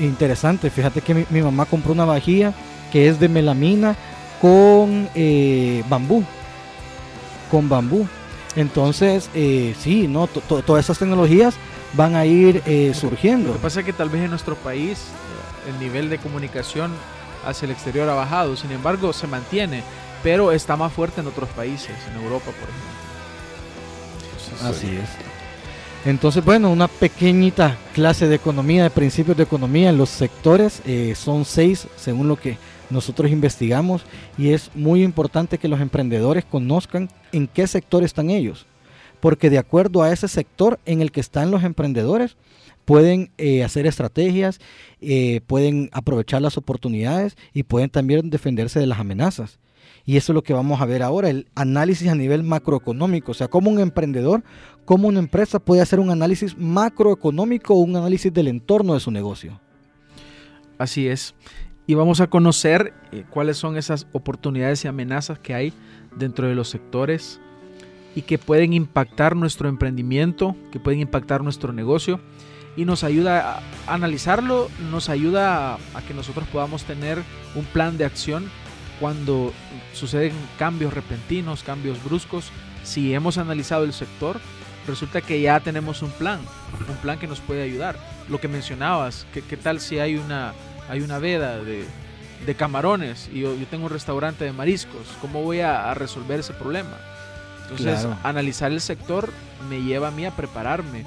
interesante. 0.00 0.70
Fíjate 0.70 1.02
que 1.02 1.14
mi, 1.14 1.24
mi 1.30 1.42
mamá 1.42 1.66
compró 1.66 1.92
una 1.92 2.04
vajilla 2.06 2.52
que 2.92 3.08
es 3.08 3.18
de 3.18 3.28
melamina 3.28 3.96
con 4.40 5.08
eh, 5.14 5.82
bambú. 5.88 6.22
Con 7.50 7.68
bambú. 7.68 8.06
Entonces, 8.54 9.30
eh, 9.34 9.74
sí, 9.80 10.06
¿no? 10.08 10.26
To- 10.26 10.40
to- 10.42 10.62
todas 10.62 10.84
esas 10.84 10.98
tecnologías 10.98 11.54
van 11.94 12.14
a 12.16 12.26
ir 12.26 12.62
eh, 12.66 12.88
Lo 12.94 12.94
surgiendo. 13.00 13.52
que 13.54 13.58
pasa 13.58 13.80
es 13.80 13.86
que 13.86 13.92
tal 13.92 14.10
vez 14.10 14.22
en 14.22 14.30
nuestro 14.30 14.56
país 14.56 14.98
el 15.68 15.78
nivel 15.78 16.10
de 16.10 16.18
comunicación 16.18 16.92
hacia 17.46 17.66
el 17.66 17.72
exterior 17.72 18.08
ha 18.08 18.14
bajado, 18.14 18.56
sin 18.56 18.70
embargo 18.72 19.12
se 19.12 19.26
mantiene, 19.26 19.82
pero 20.22 20.52
está 20.52 20.76
más 20.76 20.92
fuerte 20.92 21.20
en 21.20 21.26
otros 21.28 21.48
países, 21.50 21.90
en 22.10 22.22
Europa 22.22 22.46
por 22.46 22.68
ejemplo. 22.68 22.92
Así 24.68 24.86
es. 24.96 25.08
Entonces, 26.04 26.44
bueno, 26.44 26.70
una 26.70 26.88
pequeñita 26.88 27.76
clase 27.94 28.26
de 28.26 28.34
economía, 28.34 28.82
de 28.84 28.90
principios 28.90 29.36
de 29.36 29.44
economía 29.44 29.88
en 29.90 29.98
los 29.98 30.08
sectores. 30.10 30.82
eh, 30.84 31.14
son 31.16 31.44
seis, 31.44 31.86
según 31.96 32.26
lo 32.28 32.36
que 32.36 32.58
nosotros 32.92 33.30
investigamos. 33.30 34.04
Y 34.38 34.50
es 34.50 34.70
muy 34.74 35.02
importante 35.02 35.58
que 35.58 35.68
los 35.68 35.80
emprendedores 35.80 36.44
conozcan 36.44 37.08
en 37.32 37.48
qué 37.48 37.66
sector 37.66 38.04
están 38.04 38.30
ellos. 38.30 38.66
Porque 39.20 39.50
de 39.50 39.58
acuerdo 39.58 40.02
a 40.02 40.12
ese 40.12 40.28
sector 40.28 40.80
en 40.84 41.00
el 41.00 41.12
que 41.12 41.20
están 41.20 41.50
los 41.50 41.64
emprendedores, 41.64 42.36
pueden 42.84 43.30
eh, 43.38 43.62
hacer 43.64 43.86
estrategias, 43.86 44.60
eh, 45.00 45.40
pueden 45.46 45.88
aprovechar 45.92 46.42
las 46.42 46.56
oportunidades 46.56 47.36
y 47.52 47.62
pueden 47.62 47.90
también 47.90 48.30
defenderse 48.30 48.80
de 48.80 48.86
las 48.86 48.98
amenazas. 48.98 49.58
Y 50.04 50.16
eso 50.16 50.32
es 50.32 50.34
lo 50.34 50.42
que 50.42 50.52
vamos 50.52 50.80
a 50.80 50.86
ver 50.86 51.02
ahora, 51.02 51.30
el 51.30 51.46
análisis 51.54 52.08
a 52.08 52.14
nivel 52.14 52.42
macroeconómico, 52.42 53.30
o 53.30 53.34
sea, 53.34 53.48
cómo 53.48 53.70
un 53.70 53.78
emprendedor, 53.78 54.42
cómo 54.84 55.06
una 55.06 55.20
empresa 55.20 55.60
puede 55.60 55.80
hacer 55.80 56.00
un 56.00 56.10
análisis 56.10 56.56
macroeconómico 56.58 57.74
o 57.74 57.78
un 57.78 57.94
análisis 57.94 58.32
del 58.32 58.48
entorno 58.48 58.94
de 58.94 59.00
su 59.00 59.12
negocio. 59.12 59.60
Así 60.78 61.06
es. 61.06 61.34
Y 61.86 61.94
vamos 61.94 62.20
a 62.20 62.28
conocer 62.28 62.94
eh, 63.10 63.24
cuáles 63.28 63.56
son 63.56 63.76
esas 63.76 64.06
oportunidades 64.12 64.84
y 64.84 64.88
amenazas 64.88 65.38
que 65.38 65.54
hay 65.54 65.72
dentro 66.16 66.46
de 66.46 66.54
los 66.54 66.68
sectores 66.68 67.40
y 68.14 68.22
que 68.22 68.38
pueden 68.38 68.72
impactar 68.72 69.34
nuestro 69.34 69.68
emprendimiento, 69.68 70.54
que 70.70 70.78
pueden 70.78 71.00
impactar 71.00 71.42
nuestro 71.42 71.72
negocio. 71.72 72.20
Y 72.76 72.84
nos 72.84 73.04
ayuda 73.04 73.62
a 73.86 73.94
analizarlo, 73.94 74.70
nos 74.90 75.08
ayuda 75.08 75.74
a, 75.74 76.02
que 76.06 76.14
nosotros 76.14 76.46
podamos 76.48 76.84
tener 76.84 77.22
un 77.54 77.64
plan 77.64 77.98
de 77.98 78.04
acción 78.04 78.48
cuando 79.00 79.52
suceden 79.92 80.32
cambios 80.58 80.94
repentinos, 80.94 81.62
cambios 81.64 82.02
bruscos. 82.02 82.50
Si 82.84 83.12
hemos 83.12 83.38
analizado 83.38 83.84
el 83.84 83.92
sector, 83.92 84.40
resulta 84.86 85.20
que 85.20 85.40
ya 85.40 85.60
tenemos 85.60 86.00
un 86.02 86.10
plan, 86.12 86.40
un 86.88 86.96
plan 86.96 87.18
que 87.18 87.26
nos 87.26 87.40
puede 87.40 87.62
ayudar. 87.62 87.98
Lo 88.28 88.40
que 88.40 88.48
mencionabas, 88.48 89.26
¿qué, 89.34 89.42
qué 89.42 89.56
tal 89.56 89.80
si 89.80 89.98
hay 89.98 90.16
una, 90.16 90.54
hay 90.88 91.00
una 91.00 91.18
veda 91.18 91.58
de, 91.58 91.84
de 92.46 92.54
camarones 92.54 93.28
y 93.32 93.40
yo, 93.40 93.54
yo 93.56 93.66
tengo 93.66 93.84
un 93.86 93.90
restaurante 93.92 94.44
de 94.44 94.52
mariscos? 94.52 95.06
¿Cómo 95.20 95.42
voy 95.42 95.60
a, 95.60 95.90
a 95.90 95.94
resolver 95.94 96.40
ese 96.40 96.52
problema? 96.52 96.96
Entonces, 97.62 98.00
Claro. 98.00 98.16
analizar 98.24 98.72
el 98.72 98.80
sector 98.80 99.30
me 99.68 99.80
lleva 99.82 100.08
a 100.08 100.10
mí 100.10 100.26
a 100.26 100.30
prepararme 100.32 101.04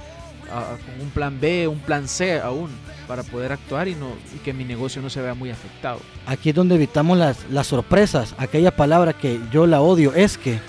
con 0.48 1.02
un 1.02 1.10
plan 1.10 1.40
B, 1.40 1.68
un 1.68 1.80
plan 1.80 2.08
C 2.08 2.40
aún, 2.40 2.70
para 3.08 3.24
poder 3.24 3.52
actuar 3.52 3.88
y, 3.88 3.96
no, 3.96 4.08
y 4.34 4.38
que 4.40 4.54
mi 4.54 4.64
negocio 4.64 5.02
no 5.02 5.10
se 5.10 5.22
vea 5.22 5.34
muy 5.34 5.50
afectado. 5.52 6.00
Aquí 6.28 6.50
es 6.50 6.56
donde 6.56 6.76
evitamos 6.76 7.18
las, 7.18 7.38
las 7.50 7.68
sorpresas, 7.68 8.34
aquella 8.38 8.76
palabra 8.76 9.14
que 9.14 9.40
yo 9.52 9.68
la 9.68 9.82
odio, 9.82 10.14
es 10.14 10.38
que, 10.38 10.60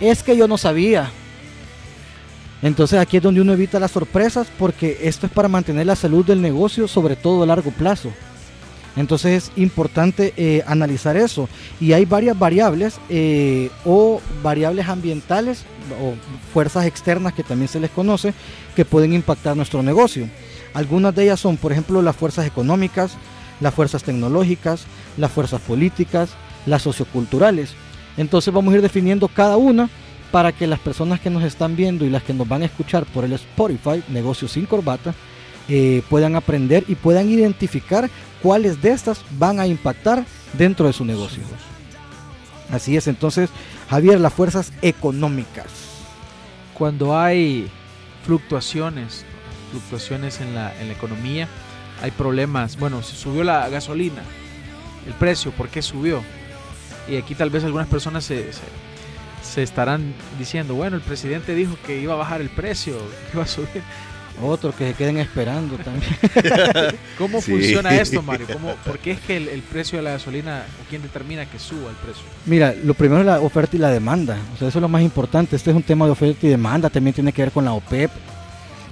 es 0.00 0.22
que 0.22 0.36
yo 0.36 0.48
no 0.48 0.58
sabía. 0.58 1.10
Entonces 2.62 2.98
aquí 2.98 3.18
es 3.18 3.22
donde 3.22 3.40
uno 3.40 3.52
evita 3.52 3.78
las 3.78 3.90
sorpresas 3.90 4.48
porque 4.58 4.98
esto 5.02 5.26
es 5.26 5.32
para 5.32 5.48
mantener 5.48 5.86
la 5.86 5.96
salud 5.96 6.24
del 6.24 6.40
negocio, 6.40 6.88
sobre 6.88 7.14
todo 7.16 7.42
a 7.42 7.46
largo 7.46 7.70
plazo. 7.70 8.10
Entonces 8.96 9.44
es 9.44 9.52
importante 9.56 10.32
eh, 10.36 10.62
analizar 10.66 11.16
eso. 11.16 11.48
Y 11.80 11.92
hay 11.92 12.04
varias 12.04 12.38
variables 12.38 12.98
eh, 13.08 13.70
o 13.84 14.20
variables 14.42 14.88
ambientales 14.88 15.64
o 16.02 16.14
fuerzas 16.52 16.86
externas 16.86 17.34
que 17.34 17.42
también 17.42 17.68
se 17.68 17.78
les 17.78 17.90
conoce 17.90 18.34
que 18.74 18.84
pueden 18.84 19.12
impactar 19.12 19.56
nuestro 19.56 19.82
negocio. 19.82 20.28
Algunas 20.74 21.14
de 21.14 21.24
ellas 21.24 21.40
son, 21.40 21.56
por 21.56 21.72
ejemplo, 21.72 22.02
las 22.02 22.16
fuerzas 22.16 22.46
económicas, 22.46 23.16
las 23.60 23.74
fuerzas 23.74 24.02
tecnológicas, 24.02 24.84
las 25.16 25.30
fuerzas 25.30 25.60
políticas, 25.60 26.30
las 26.64 26.82
socioculturales. 26.82 27.70
Entonces 28.16 28.52
vamos 28.52 28.72
a 28.72 28.76
ir 28.76 28.82
definiendo 28.82 29.28
cada 29.28 29.56
una 29.56 29.88
para 30.30 30.52
que 30.52 30.66
las 30.66 30.80
personas 30.80 31.20
que 31.20 31.30
nos 31.30 31.44
están 31.44 31.76
viendo 31.76 32.04
y 32.04 32.10
las 32.10 32.22
que 32.22 32.34
nos 32.34 32.48
van 32.48 32.62
a 32.62 32.66
escuchar 32.66 33.04
por 33.06 33.24
el 33.24 33.32
Spotify, 33.34 34.02
Negocios 34.08 34.52
sin 34.52 34.66
Corbata, 34.66 35.14
eh, 35.68 36.02
puedan 36.08 36.36
aprender 36.36 36.84
y 36.88 36.94
puedan 36.94 37.28
identificar 37.28 38.10
cuáles 38.42 38.80
de 38.82 38.90
estas 38.90 39.22
van 39.38 39.60
a 39.60 39.66
impactar 39.66 40.24
dentro 40.52 40.86
de 40.86 40.92
su 40.92 41.04
negocio. 41.04 41.42
Así 42.70 42.96
es, 42.96 43.06
entonces, 43.06 43.50
Javier, 43.88 44.20
las 44.20 44.32
fuerzas 44.32 44.72
económicas. 44.82 45.66
Cuando 46.74 47.18
hay 47.18 47.70
fluctuaciones, 48.24 49.24
fluctuaciones 49.70 50.40
en 50.40 50.54
la, 50.54 50.78
en 50.80 50.88
la 50.88 50.94
economía, 50.94 51.48
hay 52.02 52.10
problemas. 52.10 52.78
Bueno, 52.78 53.02
se 53.02 53.16
subió 53.16 53.44
la 53.44 53.68
gasolina, 53.68 54.22
el 55.06 55.14
precio, 55.14 55.52
¿por 55.52 55.68
qué 55.68 55.82
subió? 55.82 56.22
Y 57.08 57.16
aquí 57.16 57.34
tal 57.34 57.50
vez 57.50 57.64
algunas 57.64 57.86
personas 57.86 58.24
se, 58.24 58.50
se, 59.42 59.62
estarán 59.62 60.12
diciendo, 60.38 60.74
bueno, 60.74 60.96
el 60.96 61.02
presidente 61.02 61.54
dijo 61.54 61.76
que 61.86 62.00
iba 62.00 62.14
a 62.14 62.16
bajar 62.16 62.40
el 62.40 62.50
precio, 62.50 62.98
que 63.30 63.36
iba 63.36 63.44
a 63.44 63.46
subir. 63.46 63.82
Otro 64.42 64.74
que 64.76 64.88
se 64.88 64.94
queden 64.94 65.16
esperando 65.18 65.76
también. 65.78 66.12
¿Cómo 67.18 67.40
Sí. 67.40 67.52
funciona 67.52 67.94
esto, 67.96 68.22
Mario? 68.22 68.46
¿Cómo, 68.52 68.74
¿Por 68.84 68.98
qué 68.98 69.12
es 69.12 69.20
que 69.20 69.36
el, 69.38 69.48
el 69.48 69.62
precio 69.62 69.98
de 69.98 70.04
la 70.04 70.10
gasolina, 70.12 70.64
o 70.82 70.88
quién 70.90 71.00
determina 71.02 71.46
que 71.46 71.58
suba 71.58 71.90
el 71.90 71.96
precio? 71.96 72.22
Mira, 72.44 72.74
lo 72.84 72.94
primero 72.94 73.20
es 73.20 73.26
la 73.26 73.40
oferta 73.40 73.76
y 73.76 73.78
la 73.78 73.90
demanda. 73.90 74.36
O 74.54 74.58
sea, 74.58 74.68
eso 74.68 74.78
es 74.78 74.82
lo 74.82 74.88
más 74.88 75.02
importante. 75.02 75.56
Este 75.56 75.70
es 75.70 75.76
un 75.76 75.82
tema 75.82 76.04
de 76.04 76.12
oferta 76.12 76.46
y 76.46 76.50
demanda. 76.50 76.90
También 76.90 77.14
tiene 77.14 77.32
que 77.32 77.42
ver 77.42 77.50
con 77.52 77.64
la 77.64 77.72
OPEP. 77.72 78.10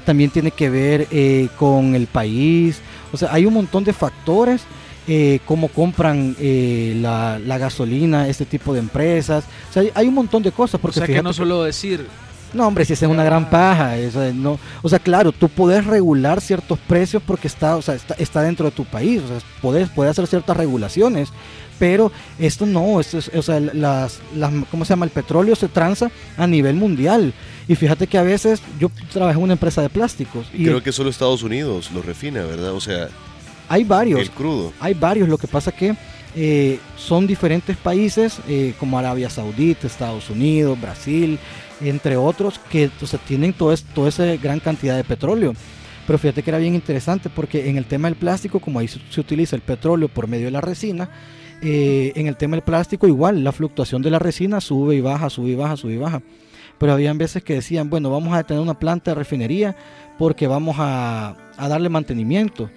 También 0.07 0.31
tiene 0.31 0.51
que 0.51 0.69
ver 0.71 1.07
eh, 1.11 1.49
con 1.59 1.95
el 1.95 2.07
país. 2.07 2.81
O 3.13 3.17
sea, 3.17 3.33
hay 3.33 3.45
un 3.47 3.55
montón 3.55 3.85
de 3.85 3.93
factores. 3.93 4.63
eh, 5.07 5.41
cómo 5.45 5.69
compran 5.69 6.35
eh, 6.41 6.97
la, 6.99 7.39
la 7.39 7.59
gasolina, 7.59 8.27
este 8.27 8.47
tipo 8.47 8.73
de 8.73 8.81
empresas. 8.81 9.45
O 9.69 9.73
sea, 9.75 9.83
hay, 9.83 9.91
hay 9.95 10.09
un 10.09 10.15
montón 10.15 10.43
de 10.43 10.51
cosas. 10.51 10.77
O 10.77 10.79
Porque 10.79 11.01
sea, 11.01 11.07
que 11.07 11.23
no 11.23 11.35
solo 11.35 11.63
decir, 11.63 12.07
no, 12.55 12.67
hombre, 12.67 12.85
si 12.85 12.93
es 12.93 13.03
una 13.03 13.25
gran 13.25 13.51
paja. 13.51 13.97
eso 13.97 14.23
es, 14.23 14.35
no, 14.35 14.59
o 14.83 14.89
sea, 14.89 14.99
claro, 14.99 15.33
tú 15.33 15.49
puedes 15.49 15.85
regular 15.87 16.41
ciertos 16.41 16.79
precios 16.79 17.23
porque 17.27 17.49
está, 17.49 17.77
o 17.77 17.83
sea, 17.83 17.95
está, 17.95 18.15
está 18.15 18.43
dentro 18.43 18.67
de 18.67 18.73
tu 18.73 18.85
país. 18.85 19.23
O 19.23 19.29
sea, 19.29 19.39
puedes, 19.61 19.89
puedes 19.91 20.13
hacer 20.13 20.27
ciertas 20.27 20.57
regulaciones. 20.57 21.31
Pero 21.79 22.13
esto 22.39 22.67
no, 22.67 23.01
esto 23.01 23.19
es, 23.19 23.31
o 23.35 23.43
sea, 23.43 23.59
las, 23.59 24.21
las, 24.37 24.53
¿cómo 24.71 24.85
se 24.85 24.91
llama? 24.91 25.07
El 25.07 25.11
petróleo 25.11 25.57
se 25.57 25.67
transa 25.67 26.11
a 26.37 26.47
nivel 26.47 26.77
mundial. 26.77 27.35
Y 27.67 27.75
fíjate 27.75 28.07
que 28.07 28.17
a 28.17 28.23
veces 28.23 28.63
yo 28.79 28.91
trabajé 29.13 29.39
en 29.39 29.45
una 29.45 29.55
empresa 29.55 29.83
de 29.83 29.89
plásticos 29.89 30.47
y 30.53 30.65
Creo 30.65 30.83
que 30.83 30.93
solo 30.93 31.11
Estados 31.11 31.43
Unidos 31.43 31.91
lo 31.93 32.01
refina, 32.01 32.45
¿verdad? 32.45 32.73
O 32.73 32.81
sea, 32.81 33.09
hay 33.69 33.83
varios. 33.83 34.21
el 34.21 34.31
crudo. 34.31 34.73
Hay 34.79 34.95
varios, 34.95 35.29
lo 35.29 35.39
que 35.39 35.49
pasa 35.49 35.73
que 35.73 35.97
eh, 36.37 36.79
son 36.97 37.27
diferentes 37.27 37.77
países 37.77 38.41
eh, 38.49 38.75
como 38.79 38.99
Arabia 38.99 39.31
Saudita, 39.31 39.87
Estados 39.87 40.31
Unidos, 40.31 40.81
Brasil, 40.81 41.39
entre 41.81 42.17
otros, 42.17 42.59
que 42.71 42.91
o 43.01 43.07
sea, 43.07 43.19
tienen 43.21 43.53
todo 43.53 43.75
toda 43.95 44.09
esa 44.09 44.25
gran 44.37 44.61
cantidad 44.61 44.97
de 44.97 45.05
petróleo. 45.05 45.55
Pero 46.07 46.19
fíjate 46.19 46.43
que 46.43 46.51
era 46.51 46.59
bien 46.59 46.75
interesante 46.75 47.31
porque 47.31 47.69
en 47.69 47.79
el 47.79 47.87
tema 47.87 48.09
del 48.09 48.17
plástico, 48.17 48.61
como 48.61 48.79
ahí 48.79 48.89
se, 48.89 49.01
se 49.11 49.21
utiliza 49.21 49.57
el 49.57 49.63
petróleo 49.63 50.09
por 50.09 50.29
medio 50.29 50.47
de 50.47 50.51
la 50.51 50.61
resina, 50.61 51.09
eh, 51.63 52.13
en 52.17 52.27
el 52.27 52.37
tema 52.37 52.57
del 52.57 52.63
plástico 52.63 53.07
igual, 53.07 53.43
la 53.43 53.51
fluctuación 53.51 54.03
de 54.03 54.11
la 54.11 54.19
resina 54.19 54.61
sube 54.61 54.97
y 54.97 55.01
baja, 55.01 55.31
sube 55.31 55.51
y 55.51 55.55
baja, 55.55 55.77
sube 55.79 55.95
y 55.95 55.97
baja. 55.97 56.21
Pero 56.79 56.93
habían 56.93 57.17
veces 57.17 57.43
que 57.43 57.55
decían, 57.55 57.89
bueno, 57.89 58.11
vamos 58.11 58.35
a 58.35 58.43
tener 58.43 58.63
una 58.63 58.79
planta 58.79 59.13
de 59.13 59.15
refinería 59.15 59.75
porque 60.19 60.47
vamos 60.47 60.77
a, 60.79 61.37
a 61.57 61.69
darle 61.69 61.89
mantenimiento. 61.89 62.69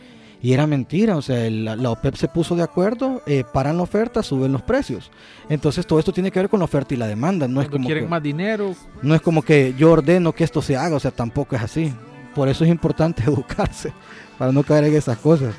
Y 0.42 0.54
era 0.54 0.68
mentira, 0.68 1.18
o 1.18 1.22
sea, 1.22 1.46
el- 1.46 1.66
la, 1.66 1.90
OPEP 1.92 2.16
se 2.16 2.28
puso 2.28 2.56
de 2.56 2.62
acuerdo, 2.64 3.22
eh, 3.26 3.44
paran 3.52 3.78
la 3.78 3.84
oferta, 3.84 4.22
suben 4.22 4.52
los 4.52 4.62
precios. 4.62 5.10
Entonces 5.50 5.88
todo 5.88 5.98
esto 6.00 6.14
tiene 6.14 6.30
que 6.32 6.40
ver 6.40 6.48
con 6.50 6.60
la 6.60 6.66
oferta 6.66 6.94
y 6.94 6.98
la 6.98 7.08
demanda, 7.08 7.48
no 7.48 7.62
es, 7.62 7.70
como 7.70 7.86
quieren 7.86 8.04
que, 8.06 8.10
más 8.10 8.22
dinero, 8.22 8.76
no 9.02 9.16
es 9.16 9.22
como 9.22 9.42
que 9.42 9.74
yo 9.78 9.92
ordeno 9.92 10.34
que 10.34 10.44
esto 10.44 10.62
se 10.62 10.78
haga, 10.78 10.96
o 10.96 11.00
sea, 11.00 11.12
tampoco 11.12 11.56
es 11.56 11.62
así. 11.64 11.94
Por 12.36 12.50
eso 12.50 12.64
es 12.64 12.70
importante 12.70 13.24
educarse, 13.28 13.92
para 14.38 14.52
no 14.52 14.62
caer 14.64 14.84
en 14.86 14.96
esas 14.96 15.18
cosas. 15.18 15.56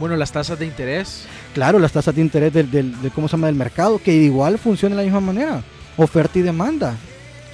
bueno, 0.00 0.16
las 0.16 0.32
tasas 0.32 0.58
de 0.58 0.66
interés, 0.66 1.24
Claro, 1.54 1.78
las 1.78 1.92
tasas 1.92 2.14
de 2.14 2.20
interés 2.20 2.52
del, 2.52 2.70
del- 2.70 3.00
del- 3.00 3.12
¿cómo 3.12 3.28
se 3.28 3.32
llama? 3.36 3.46
del 3.46 3.56
mercado, 3.56 3.98
que 4.02 4.12
igual 4.12 4.58
funciona 4.58 4.94
de 4.96 5.02
la 5.02 5.04
misma 5.06 5.20
manera, 5.20 5.62
oferta 5.96 6.38
y 6.38 6.42
demanda. 6.42 6.94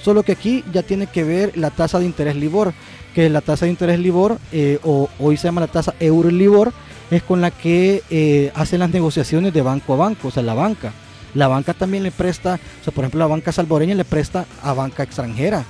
Solo 0.01 0.23
que 0.23 0.33
aquí 0.33 0.61
ya 0.73 0.83
tiene 0.83 1.07
que 1.07 1.23
ver 1.23 1.55
la 1.57 1.69
tasa 1.69 1.99
de 1.99 2.05
interés 2.05 2.35
LIBOR, 2.35 2.73
que 3.13 3.29
la 3.29 3.41
tasa 3.41 3.65
de 3.65 3.71
interés 3.71 3.99
LIBOR, 3.99 4.39
eh, 4.51 4.79
o 4.83 5.09
hoy 5.19 5.37
se 5.37 5.47
llama 5.47 5.61
la 5.61 5.67
tasa 5.67 5.93
Euribor, 5.99 6.73
es 7.11 7.23
con 7.23 7.41
la 7.41 7.51
que 7.51 8.03
eh, 8.09 8.51
hacen 8.55 8.79
las 8.79 8.89
negociaciones 8.89 9.53
de 9.53 9.61
banco 9.61 9.93
a 9.93 9.97
banco, 9.97 10.29
o 10.29 10.31
sea, 10.31 10.43
la 10.43 10.53
banca. 10.53 10.93
La 11.33 11.47
banca 11.47 11.73
también 11.73 12.03
le 12.03 12.11
presta, 12.11 12.59
o 12.81 12.83
sea, 12.83 12.93
por 12.93 13.03
ejemplo, 13.03 13.19
la 13.19 13.27
banca 13.27 13.51
salvadoreña 13.51 13.95
le 13.95 14.05
presta 14.05 14.45
a 14.61 14.73
banca 14.73 15.03
extranjera. 15.03 15.63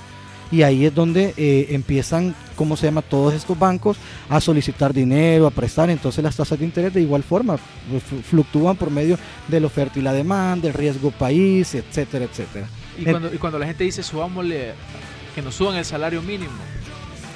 Y 0.50 0.62
ahí 0.62 0.84
es 0.84 0.94
donde 0.94 1.34
eh, 1.36 1.68
empiezan, 1.70 2.34
¿cómo 2.54 2.76
se 2.76 2.86
llama? 2.86 3.02
Todos 3.02 3.34
estos 3.34 3.58
bancos 3.58 3.96
a 4.28 4.40
solicitar 4.40 4.92
dinero, 4.92 5.46
a 5.46 5.50
prestar. 5.50 5.90
Entonces 5.90 6.22
las 6.22 6.36
tasas 6.36 6.58
de 6.58 6.64
interés 6.64 6.92
de 6.92 7.00
igual 7.00 7.22
forma 7.22 7.58
pues, 7.90 8.02
fluctúan 8.24 8.76
por 8.76 8.90
medio 8.90 9.18
de 9.48 9.58
la 9.58 9.66
oferta 9.66 9.98
y 9.98 10.02
la 10.02 10.12
demanda, 10.12 10.68
el 10.68 10.74
riesgo 10.74 11.10
país, 11.10 11.74
etcétera, 11.74 12.26
etcétera. 12.26 12.68
Y 12.98 13.04
cuando, 13.04 13.34
y 13.34 13.38
cuando 13.38 13.58
la 13.58 13.66
gente 13.66 13.84
dice 13.84 14.02
subámosle, 14.02 14.74
que 15.34 15.42
nos 15.42 15.56
suban 15.56 15.76
el 15.76 15.84
salario 15.84 16.22
mínimo, 16.22 16.52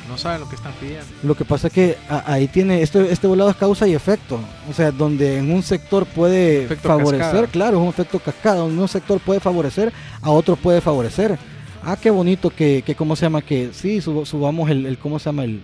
no 0.09 0.17
saben 0.19 0.41
lo 0.41 0.49
que 0.49 0.57
están 0.57 0.73
pidiendo. 0.81 1.07
Lo 1.23 1.35
que 1.37 1.45
pasa 1.45 1.69
es 1.69 1.73
que 1.73 1.97
ahí 2.09 2.49
tiene, 2.49 2.83
esto, 2.83 3.01
este 3.01 3.27
volado 3.27 3.51
es 3.51 3.57
causa 3.57 3.87
y 3.87 3.95
efecto. 3.95 4.41
O 4.69 4.73
sea, 4.73 4.91
donde 4.91 5.39
en 5.39 5.51
un 5.53 5.63
sector 5.63 6.07
puede 6.07 6.67
favorecer, 6.77 7.49
claro, 7.49 7.79
es 7.79 7.83
un 7.83 7.89
efecto 7.89 8.19
cascada, 8.19 8.57
donde 8.57 8.81
un 8.81 8.89
sector 8.89 9.21
puede 9.21 9.41
favorecer, 9.41 9.93
a 10.23 10.31
otro 10.31 10.57
puede 10.57 10.81
favorecer. 10.81 11.39
Ah, 11.83 11.97
qué 12.01 12.11
bonito 12.11 12.51
que, 12.51 12.83
que 12.85 12.95
¿cómo 12.95 13.15
se 13.15 13.27
llama? 13.27 13.43
Que 13.43 13.71
sí, 13.73 14.01
subamos 14.01 14.71
el, 14.71 14.87
el, 14.87 14.99
¿cómo 14.99 15.19
se 15.19 15.27
llama? 15.27 15.45
El, 15.45 15.63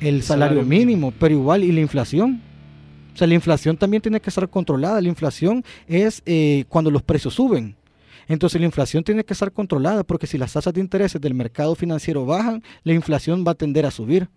el 0.00 0.22
salario, 0.22 0.62
mínimo, 0.62 1.12
pero 1.18 1.34
igual, 1.34 1.64
¿y 1.64 1.72
la 1.72 1.80
inflación? 1.80 2.42
O 3.14 3.18
sea, 3.18 3.26
la 3.26 3.34
inflación 3.34 3.76
también 3.76 4.00
tiene 4.00 4.20
que 4.20 4.30
estar 4.30 4.48
controlada. 4.48 5.00
La 5.00 5.08
inflación 5.08 5.64
es 5.88 6.22
eh, 6.24 6.64
cuando 6.68 6.90
los 6.90 7.02
precios 7.02 7.34
suben. 7.34 7.74
Entonces 8.28 8.60
la 8.60 8.66
inflación 8.66 9.02
tiene 9.02 9.24
que 9.24 9.32
estar 9.32 9.52
controlada 9.52 10.04
porque 10.04 10.26
si 10.26 10.38
las 10.38 10.52
tasas 10.52 10.74
de 10.74 10.80
intereses 10.80 11.20
del 11.20 11.34
mercado 11.34 11.74
financiero 11.74 12.26
bajan, 12.26 12.62
la 12.84 12.92
inflación 12.92 13.44
va 13.46 13.52
a 13.52 13.54
tender 13.54 13.86
a 13.86 13.90
subir. 13.90 14.28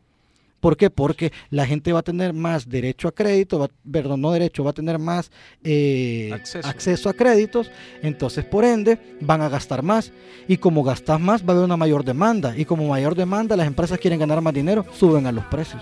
¿Por 0.61 0.77
qué? 0.77 0.91
Porque 0.91 1.33
la 1.49 1.65
gente 1.65 1.91
va 1.91 1.99
a 1.99 2.03
tener 2.03 2.33
más 2.33 2.69
derecho 2.69 3.07
a 3.07 3.11
crédito, 3.11 3.67
perdón, 3.91 4.21
no 4.21 4.31
derecho, 4.31 4.63
va 4.63 4.69
a 4.69 4.73
tener 4.73 4.99
más 4.99 5.31
eh, 5.63 6.29
acceso. 6.63 7.09
a 7.09 7.13
créditos, 7.13 7.71
entonces 8.03 8.45
por 8.45 8.63
ende 8.63 8.99
van 9.19 9.41
a 9.41 9.49
gastar 9.49 9.81
más. 9.81 10.13
Y 10.47 10.57
como 10.57 10.83
gastas 10.83 11.19
más, 11.19 11.41
va 11.43 11.49
a 11.49 11.51
haber 11.53 11.65
una 11.65 11.77
mayor 11.77 12.05
demanda. 12.05 12.55
Y 12.55 12.65
como 12.65 12.87
mayor 12.87 13.15
demanda, 13.15 13.57
las 13.57 13.67
empresas 13.67 13.97
quieren 13.97 14.19
ganar 14.19 14.39
más 14.41 14.53
dinero, 14.53 14.85
suben 14.93 15.25
a 15.25 15.31
los 15.31 15.45
precios. 15.45 15.81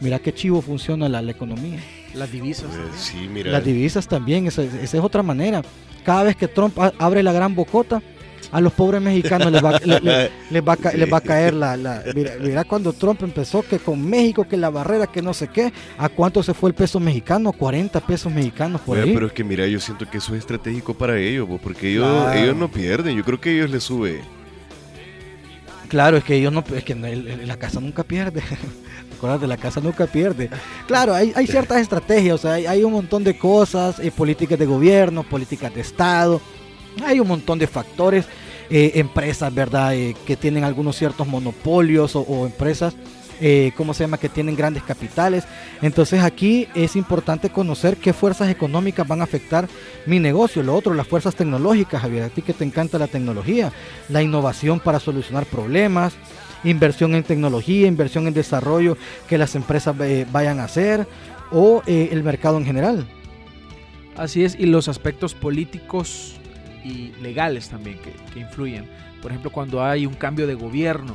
Mira 0.00 0.18
qué 0.18 0.32
chivo 0.32 0.62
funciona 0.62 1.08
la, 1.08 1.20
economía. 1.30 1.78
Las 2.14 2.32
divisas. 2.32 2.70
sí, 2.96 3.28
mira. 3.32 3.50
Las 3.50 3.64
divisas 3.64 4.08
también, 4.08 4.46
esa 4.46 4.62
es 4.62 4.94
otra 4.94 5.22
manera 5.22 5.62
cada 6.04 6.24
vez 6.24 6.36
que 6.36 6.48
Trump 6.48 6.78
abre 6.98 7.22
la 7.22 7.32
gran 7.32 7.54
bocota, 7.54 8.02
a 8.52 8.60
los 8.60 8.72
pobres 8.72 9.00
mexicanos 9.00 9.52
les 9.52 9.62
va, 9.62 9.70
va, 10.68 11.16
a 11.16 11.20
caer 11.20 11.54
la... 11.54 12.02
mira, 12.40 12.64
cuando 12.64 12.92
Trump 12.92 13.22
empezó 13.22 13.62
que 13.62 13.78
con 13.78 14.04
México, 14.04 14.48
que 14.48 14.56
la 14.56 14.70
barrera, 14.70 15.06
que 15.06 15.22
no 15.22 15.32
sé 15.34 15.48
qué, 15.48 15.72
¿a 15.96 16.08
cuánto 16.08 16.42
se 16.42 16.52
fue 16.52 16.70
el 16.70 16.74
peso 16.74 16.98
mexicano? 16.98 17.52
40 17.52 18.00
pesos 18.00 18.32
mexicanos 18.32 18.80
por 18.80 18.98
ahí. 18.98 19.12
Pero 19.14 19.26
es 19.28 19.32
que 19.32 19.44
mira, 19.44 19.66
yo 19.68 19.78
siento 19.78 20.08
que 20.10 20.18
eso 20.18 20.34
es 20.34 20.40
estratégico 20.40 20.94
para 20.94 21.16
ellos, 21.18 21.48
porque 21.62 21.92
ellos, 21.92 22.34
ellos 22.34 22.56
no 22.56 22.68
pierden, 22.68 23.16
yo 23.16 23.24
creo 23.24 23.40
que 23.40 23.54
ellos 23.54 23.70
les 23.70 23.84
sube. 23.84 24.20
Claro, 25.88 26.16
es 26.16 26.24
que 26.24 26.36
ellos 26.36 26.52
no, 26.52 26.64
es 26.74 26.84
que 26.84 26.94
la 26.94 27.56
casa 27.56 27.80
nunca 27.80 28.02
pierde. 28.02 28.42
de 29.20 29.46
la 29.46 29.56
casa 29.56 29.80
nunca 29.80 30.06
pierde. 30.06 30.50
Claro, 30.86 31.14
hay, 31.14 31.46
ciertas 31.46 31.80
estrategias, 31.80 32.34
o 32.34 32.38
sea, 32.38 32.52
hay, 32.54 32.82
un 32.82 32.92
montón 32.92 33.22
de 33.22 33.36
cosas, 33.36 33.98
eh, 33.98 34.10
políticas 34.10 34.58
de 34.58 34.66
gobierno, 34.66 35.22
políticas 35.22 35.74
de 35.74 35.82
Estado, 35.82 36.40
hay 37.04 37.20
un 37.20 37.28
montón 37.28 37.58
de 37.58 37.66
factores, 37.66 38.26
eh, 38.70 38.92
empresas, 38.94 39.52
¿verdad?, 39.54 39.94
eh, 39.94 40.16
que 40.26 40.36
tienen 40.36 40.64
algunos 40.64 40.96
ciertos 40.96 41.26
monopolios 41.26 42.16
o, 42.16 42.46
empresas. 42.46 42.94
¿cómo 43.74 43.94
se 43.94 44.04
llama? 44.04 44.18
Que 44.18 44.28
tienen 44.28 44.54
grandes 44.54 44.82
capitales. 44.82 45.44
Entonces 45.80 46.22
aquí 46.22 46.68
es 46.74 46.94
importante 46.94 47.48
conocer 47.48 47.96
qué 47.96 48.12
fuerzas 48.12 48.50
económicas 48.50 49.08
van 49.08 49.22
a 49.22 49.24
afectar 49.24 49.66
mi 50.04 50.18
negocio. 50.18 50.62
Lo 50.62 50.74
otro, 50.74 50.92
las 50.92 51.06
fuerzas 51.06 51.34
tecnológicas, 51.34 52.02
Javier, 52.02 52.24
a 52.24 52.28
ti 52.28 52.42
que 52.42 52.52
te 52.52 52.64
encanta 52.64 52.98
la 52.98 53.06
tecnología, 53.06 53.72
la 54.10 54.20
innovación 54.20 54.78
para 54.78 55.00
solucionar 55.00 55.46
problemas, 55.46 56.12
inversión 56.64 57.14
en 57.14 57.22
tecnología, 57.22 57.86
inversión 57.86 58.26
en 58.26 58.34
desarrollo 58.34 58.96
que 59.28 59.38
las 59.38 59.54
empresas 59.54 59.94
eh, 60.00 60.26
vayan 60.30 60.60
a 60.60 60.64
hacer 60.64 61.06
o 61.50 61.82
eh, 61.86 62.08
el 62.12 62.22
mercado 62.22 62.58
en 62.58 62.64
general. 62.64 63.06
Así 64.16 64.44
es, 64.44 64.56
y 64.58 64.66
los 64.66 64.88
aspectos 64.88 65.34
políticos 65.34 66.34
y 66.84 67.12
legales 67.22 67.68
también 67.68 67.98
que, 67.98 68.40
influyen. 68.40 68.86
Por 69.22 69.30
ejemplo, 69.30 69.50
cuando 69.50 69.82
hay 69.82 70.06
un 70.06 70.14
cambio 70.14 70.46
de 70.46 70.54
gobierno, 70.54 71.14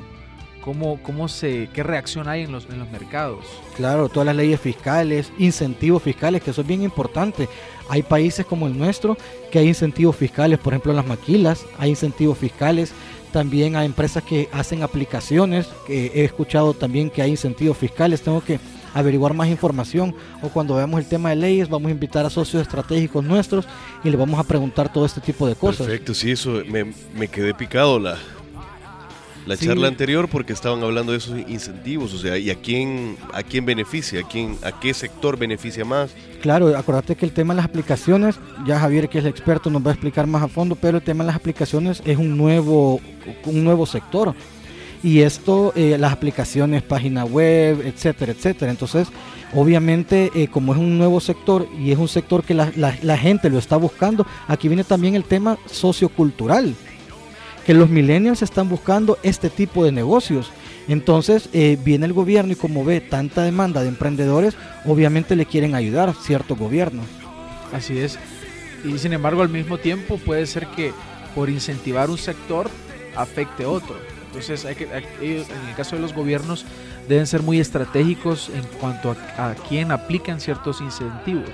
¿cómo, 0.61 1.01
cómo 1.01 1.27
se, 1.27 1.69
¿qué 1.73 1.83
reacción 1.83 2.27
hay 2.27 2.43
en 2.43 2.51
los, 2.51 2.67
en 2.69 2.79
los 2.79 2.89
mercados? 2.91 3.45
Claro, 3.75 4.09
todas 4.09 4.27
las 4.27 4.35
leyes 4.35 4.59
fiscales, 4.59 5.31
incentivos 5.37 6.03
fiscales, 6.03 6.41
que 6.41 6.51
eso 6.51 6.61
es 6.61 6.67
bien 6.67 6.83
importante. 6.83 7.49
Hay 7.89 8.03
países 8.03 8.45
como 8.45 8.67
el 8.67 8.77
nuestro 8.77 9.17
que 9.51 9.59
hay 9.59 9.67
incentivos 9.67 10.15
fiscales, 10.15 10.59
por 10.59 10.73
ejemplo 10.73 10.91
en 10.91 10.97
las 10.97 11.07
maquilas, 11.07 11.65
hay 11.77 11.91
incentivos 11.91 12.37
fiscales 12.37 12.93
también 13.35 13.75
a 13.75 13.83
empresas 13.83 14.23
que 14.23 14.47
hacen 14.53 14.81
aplicaciones, 14.81 15.67
que 15.85 16.09
he 16.15 16.23
escuchado 16.23 16.73
también 16.73 17.09
que 17.09 17.21
hay 17.21 17.31
incentivos 17.31 17.77
fiscales, 17.77 18.21
tengo 18.21 18.41
que 18.41 18.61
averiguar 18.93 19.33
más 19.33 19.49
información 19.49 20.15
o 20.41 20.47
cuando 20.47 20.73
veamos 20.75 21.01
el 21.01 21.05
tema 21.05 21.31
de 21.31 21.35
leyes 21.35 21.67
vamos 21.67 21.89
a 21.89 21.91
invitar 21.91 22.25
a 22.25 22.29
socios 22.29 22.61
estratégicos 22.61 23.25
nuestros 23.25 23.65
y 24.05 24.09
le 24.09 24.15
vamos 24.15 24.39
a 24.39 24.45
preguntar 24.45 24.87
todo 24.93 25.05
este 25.05 25.19
tipo 25.19 25.45
de 25.49 25.55
cosas. 25.55 25.85
Perfecto, 25.85 26.13
sí, 26.13 26.31
eso 26.31 26.61
me, 26.65 26.93
me 27.13 27.27
quedé 27.27 27.53
picado 27.53 27.99
la, 27.99 28.17
la 29.45 29.57
charla 29.57 29.87
anterior 29.87 30.27
porque 30.27 30.53
estaban 30.53 30.81
hablando 30.83 31.11
de 31.11 31.19
esos 31.19 31.37
incentivos, 31.47 32.13
o 32.13 32.17
sea, 32.17 32.37
y 32.37 32.49
a 32.49 32.55
quién, 32.55 33.17
a 33.33 33.43
quién 33.43 33.65
beneficia, 33.65 34.21
a 34.21 34.27
quién, 34.27 34.57
a 34.63 34.79
qué 34.79 34.93
sector 34.93 35.37
beneficia 35.37 35.85
más. 35.85 36.11
Claro, 36.41 36.75
acuérdate 36.75 37.15
que 37.15 37.25
el 37.25 37.31
tema 37.31 37.53
de 37.53 37.57
las 37.57 37.65
aplicaciones, 37.65 38.39
ya 38.65 38.79
Javier 38.79 39.09
que 39.09 39.19
es 39.19 39.25
el 39.25 39.29
experto 39.29 39.69
nos 39.69 39.85
va 39.85 39.91
a 39.91 39.93
explicar 39.93 40.27
más 40.27 40.43
a 40.43 40.47
fondo, 40.47 40.75
pero 40.75 40.97
el 40.97 41.03
tema 41.03 41.23
de 41.23 41.27
las 41.27 41.35
aplicaciones 41.35 42.01
es 42.05 42.17
un 42.17 42.37
nuevo, 42.37 42.99
un 43.45 43.63
nuevo 43.63 43.85
sector. 43.85 44.33
Y 45.03 45.19
esto, 45.21 45.71
eh, 45.75 45.97
las 45.99 46.11
aplicaciones, 46.11 46.81
página 46.81 47.25
web, 47.25 47.81
etcétera, 47.85 48.31
etcétera. 48.31 48.71
Entonces, 48.71 49.07
obviamente, 49.53 50.31
eh, 50.33 50.47
como 50.47 50.73
es 50.73 50.79
un 50.79 50.97
nuevo 50.97 51.19
sector 51.19 51.67
y 51.79 51.91
es 51.91 51.99
un 51.99 52.07
sector 52.07 52.43
que 52.43 52.55
la, 52.55 52.71
la 52.75 53.17
gente 53.17 53.51
lo 53.51 53.59
está 53.59 53.77
buscando, 53.77 54.25
aquí 54.47 54.67
viene 54.67 54.83
también 54.83 55.13
el 55.13 55.23
tema 55.23 55.59
sociocultural 55.67 56.73
que 57.65 57.73
los 57.73 57.89
millennials 57.89 58.41
están 58.41 58.69
buscando 58.69 59.17
este 59.23 59.49
tipo 59.49 59.83
de 59.83 59.91
negocios. 59.91 60.51
Entonces 60.87 61.49
eh, 61.51 61.77
viene 61.83 62.05
el 62.05 62.13
gobierno 62.13 62.53
y 62.53 62.55
como 62.55 62.85
ve 62.85 63.01
tanta 63.01 63.41
demanda 63.41 63.81
de 63.81 63.89
emprendedores, 63.89 64.55
obviamente 64.85 65.35
le 65.35 65.47
quieren 65.47 65.73
ayudar 65.73 66.13
ciertos 66.13 66.57
gobiernos. 66.57 67.07
Así 67.73 67.97
es. 67.97 68.19
Y 68.83 68.97
sin 68.99 69.13
embargo 69.13 69.41
al 69.41 69.49
mismo 69.49 69.79
tiempo 69.79 70.19
puede 70.19 70.45
ser 70.45 70.67
que 70.67 70.93
por 71.33 71.49
incentivar 71.49 72.09
un 72.09 72.19
sector 72.19 72.69
afecte 73.15 73.65
otro. 73.65 73.95
Entonces 74.27 74.63
hay 74.65 74.75
que, 74.75 74.83
en 74.83 75.67
el 75.69 75.75
caso 75.75 75.95
de 75.95 76.03
los 76.03 76.13
gobiernos 76.13 76.65
deben 77.09 77.25
ser 77.25 77.41
muy 77.41 77.59
estratégicos 77.59 78.49
en 78.49 78.63
cuanto 78.79 79.15
a, 79.37 79.49
a 79.49 79.55
quién 79.55 79.91
aplican 79.91 80.39
ciertos 80.39 80.81
incentivos. 80.81 81.49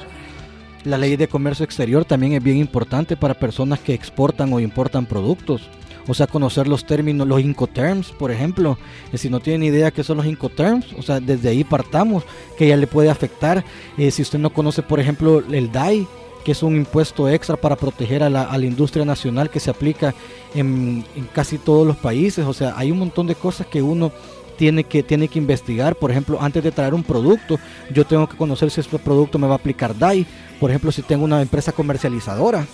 La 0.84 0.98
ley 0.98 1.16
de 1.16 1.28
comercio 1.28 1.64
exterior 1.64 2.04
también 2.04 2.34
es 2.34 2.44
bien 2.44 2.58
importante 2.58 3.16
para 3.16 3.36
personas 3.36 3.80
que 3.80 3.94
exportan 3.94 4.52
o 4.52 4.60
importan 4.60 5.06
productos 5.06 5.70
o 6.08 6.14
sea, 6.14 6.28
conocer 6.28 6.68
los 6.68 6.86
términos, 6.86 7.28
los 7.28 7.42
Incoterms, 7.42 8.12
por 8.12 8.32
ejemplo. 8.32 8.78
Y 9.14 9.18
si 9.18 9.30
no 9.30 9.40
tienen 9.40 9.64
idea 9.64 9.92
qué 9.92 10.04
son 10.04 10.18
los 10.18 10.26
Incoterms, 10.26 10.94
o 10.98 11.02
sea, 11.02 11.20
desde 11.20 11.50
ahí 11.50 11.64
partamos, 11.64 12.24
que 12.58 12.68
ya 12.68 12.78
le 12.78 12.88
puede 12.88 13.10
afectar. 13.10 13.64
Eh, 13.98 14.12
si 14.12 14.22
usted 14.22 14.40
no 14.40 14.52
conoce, 14.52 14.82
por 14.82 15.00
ejemplo, 15.00 15.44
el 15.52 15.72
DAI, 15.72 16.08
que 16.44 16.52
es 16.54 16.64
un 16.64 16.76
impuesto 16.76 17.30
extra 17.30 17.56
para 17.56 17.76
proteger 17.76 18.24
a 18.24 18.30
la, 18.30 18.58
industria 18.60 19.06
nacional 19.06 19.50
que 19.50 19.60
se 19.60 19.70
aplica 19.70 20.14
en, 20.56 21.06
casi 21.34 21.58
todos 21.58 21.86
los 21.86 21.98
países. 21.98 22.46
O 22.46 22.54
sea, 22.54 22.74
hay 22.78 22.92
un 22.92 23.00
montón 23.00 23.28
de 23.28 23.36
cosas 23.36 23.68
que 23.68 23.82
uno 23.82 24.12
tiene 24.58 24.84
que, 24.84 25.04
tiene 25.04 25.28
que 25.28 25.40
investigar. 25.40 25.96
Por 25.96 26.12
ejemplo, 26.12 26.40
antes 26.42 26.64
de 26.64 26.72
traer 26.72 26.94
un 26.94 27.04
producto, 27.04 27.60
yo 27.94 28.06
tengo 28.06 28.28
que 28.28 28.38
conocer 28.38 28.72
si 28.72 28.82
este 28.82 29.00
producto 29.00 29.38
me 29.40 29.48
va 29.48 29.54
a 29.54 29.58
aplicar 29.58 29.98
DAI. 29.98 30.26
Por 30.60 30.70
ejemplo, 30.70 30.92
si 30.92 31.02
tengo 31.02 31.24
una 31.24 31.42
empresa 31.42 31.72
comercializadora. 31.72 32.66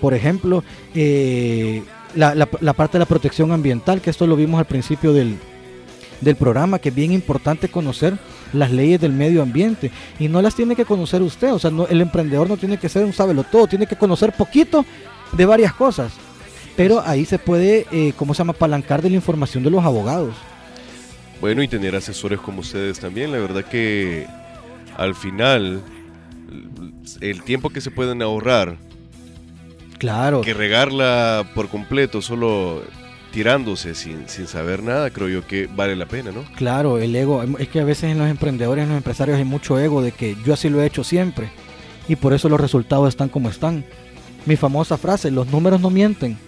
Por 0.00 0.14
ejemplo, 0.14 0.62
eh, 0.94 1.82
la, 2.14 2.46
parte 2.46 2.94
de 2.94 2.98
la 3.00 3.06
protección 3.06 3.52
ambiental, 3.52 4.00
que 4.00 4.10
esto 4.10 4.26
lo 4.26 4.36
vimos 4.36 4.58
al 4.58 4.66
principio 4.66 5.12
del, 5.12 5.38
programa, 6.38 6.78
que 6.78 6.88
es 6.88 6.94
bien 6.94 7.12
importante 7.12 7.68
conocer 7.68 8.18
las 8.52 8.72
leyes 8.72 9.00
del 9.00 9.12
medio 9.12 9.42
ambiente 9.42 9.90
y 10.18 10.28
no 10.28 10.42
las 10.42 10.54
tiene 10.54 10.74
que 10.74 10.84
conocer 10.84 11.22
usted, 11.22 11.52
o 11.52 11.58
sea, 11.58 11.70
el 11.88 12.00
emprendedor 12.00 12.48
no 12.48 12.56
tiene 12.56 12.76
que 12.76 12.88
ser 12.88 13.04
un 13.04 13.12
sábelo 13.12 13.44
todo, 13.44 13.66
tiene 13.66 13.86
que 13.86 13.96
conocer 13.96 14.32
poquito 14.32 14.84
de 15.32 15.46
varias 15.46 15.72
cosas, 15.74 16.12
pero 16.76 17.02
ahí 17.04 17.24
se 17.24 17.38
puede, 17.38 17.86
eh, 17.92 18.12
¿cómo 18.16 18.34
se 18.34 18.38
llama?, 18.38 18.52
apalancar 18.52 19.02
de 19.02 19.10
la 19.10 19.16
información 19.16 19.62
de 19.62 19.70
los 19.70 19.84
abogados. 19.84 20.34
Bueno, 21.40 21.62
y 21.62 21.68
tener 21.68 21.94
asesores 21.94 22.40
como 22.40 22.60
ustedes 22.60 22.98
también, 22.98 23.30
la 23.30 23.38
verdad 23.38 23.64
que 23.64 24.26
al 24.96 25.14
final 25.14 25.82
el 27.20 27.42
tiempo 27.42 27.70
que 27.70 27.80
se 27.80 27.90
pueden 27.90 28.22
ahorrar 28.22 28.76
Claro. 29.98 30.40
Que 30.40 30.54
regarla 30.54 31.44
por 31.54 31.68
completo, 31.68 32.22
solo 32.22 32.82
tirándose 33.32 33.94
sin, 33.94 34.28
sin 34.28 34.46
saber 34.46 34.82
nada, 34.82 35.10
creo 35.10 35.28
yo 35.28 35.46
que 35.46 35.68
vale 35.74 35.96
la 35.96 36.06
pena, 36.06 36.32
¿no? 36.32 36.44
Claro, 36.56 36.98
el 36.98 37.14
ego, 37.14 37.44
es 37.58 37.68
que 37.68 37.80
a 37.80 37.84
veces 37.84 38.04
en 38.04 38.18
los 38.18 38.28
emprendedores, 38.28 38.84
en 38.84 38.88
los 38.88 38.96
empresarios 38.96 39.36
hay 39.36 39.44
mucho 39.44 39.78
ego 39.78 40.02
de 40.02 40.12
que 40.12 40.36
yo 40.44 40.54
así 40.54 40.68
lo 40.68 40.80
he 40.80 40.86
hecho 40.86 41.04
siempre 41.04 41.48
y 42.08 42.16
por 42.16 42.32
eso 42.32 42.48
los 42.48 42.60
resultados 42.60 43.08
están 43.08 43.28
como 43.28 43.50
están. 43.50 43.84
Mi 44.46 44.56
famosa 44.56 44.96
frase, 44.96 45.30
los 45.30 45.48
números 45.48 45.80
no 45.80 45.90
mienten. 45.90 46.38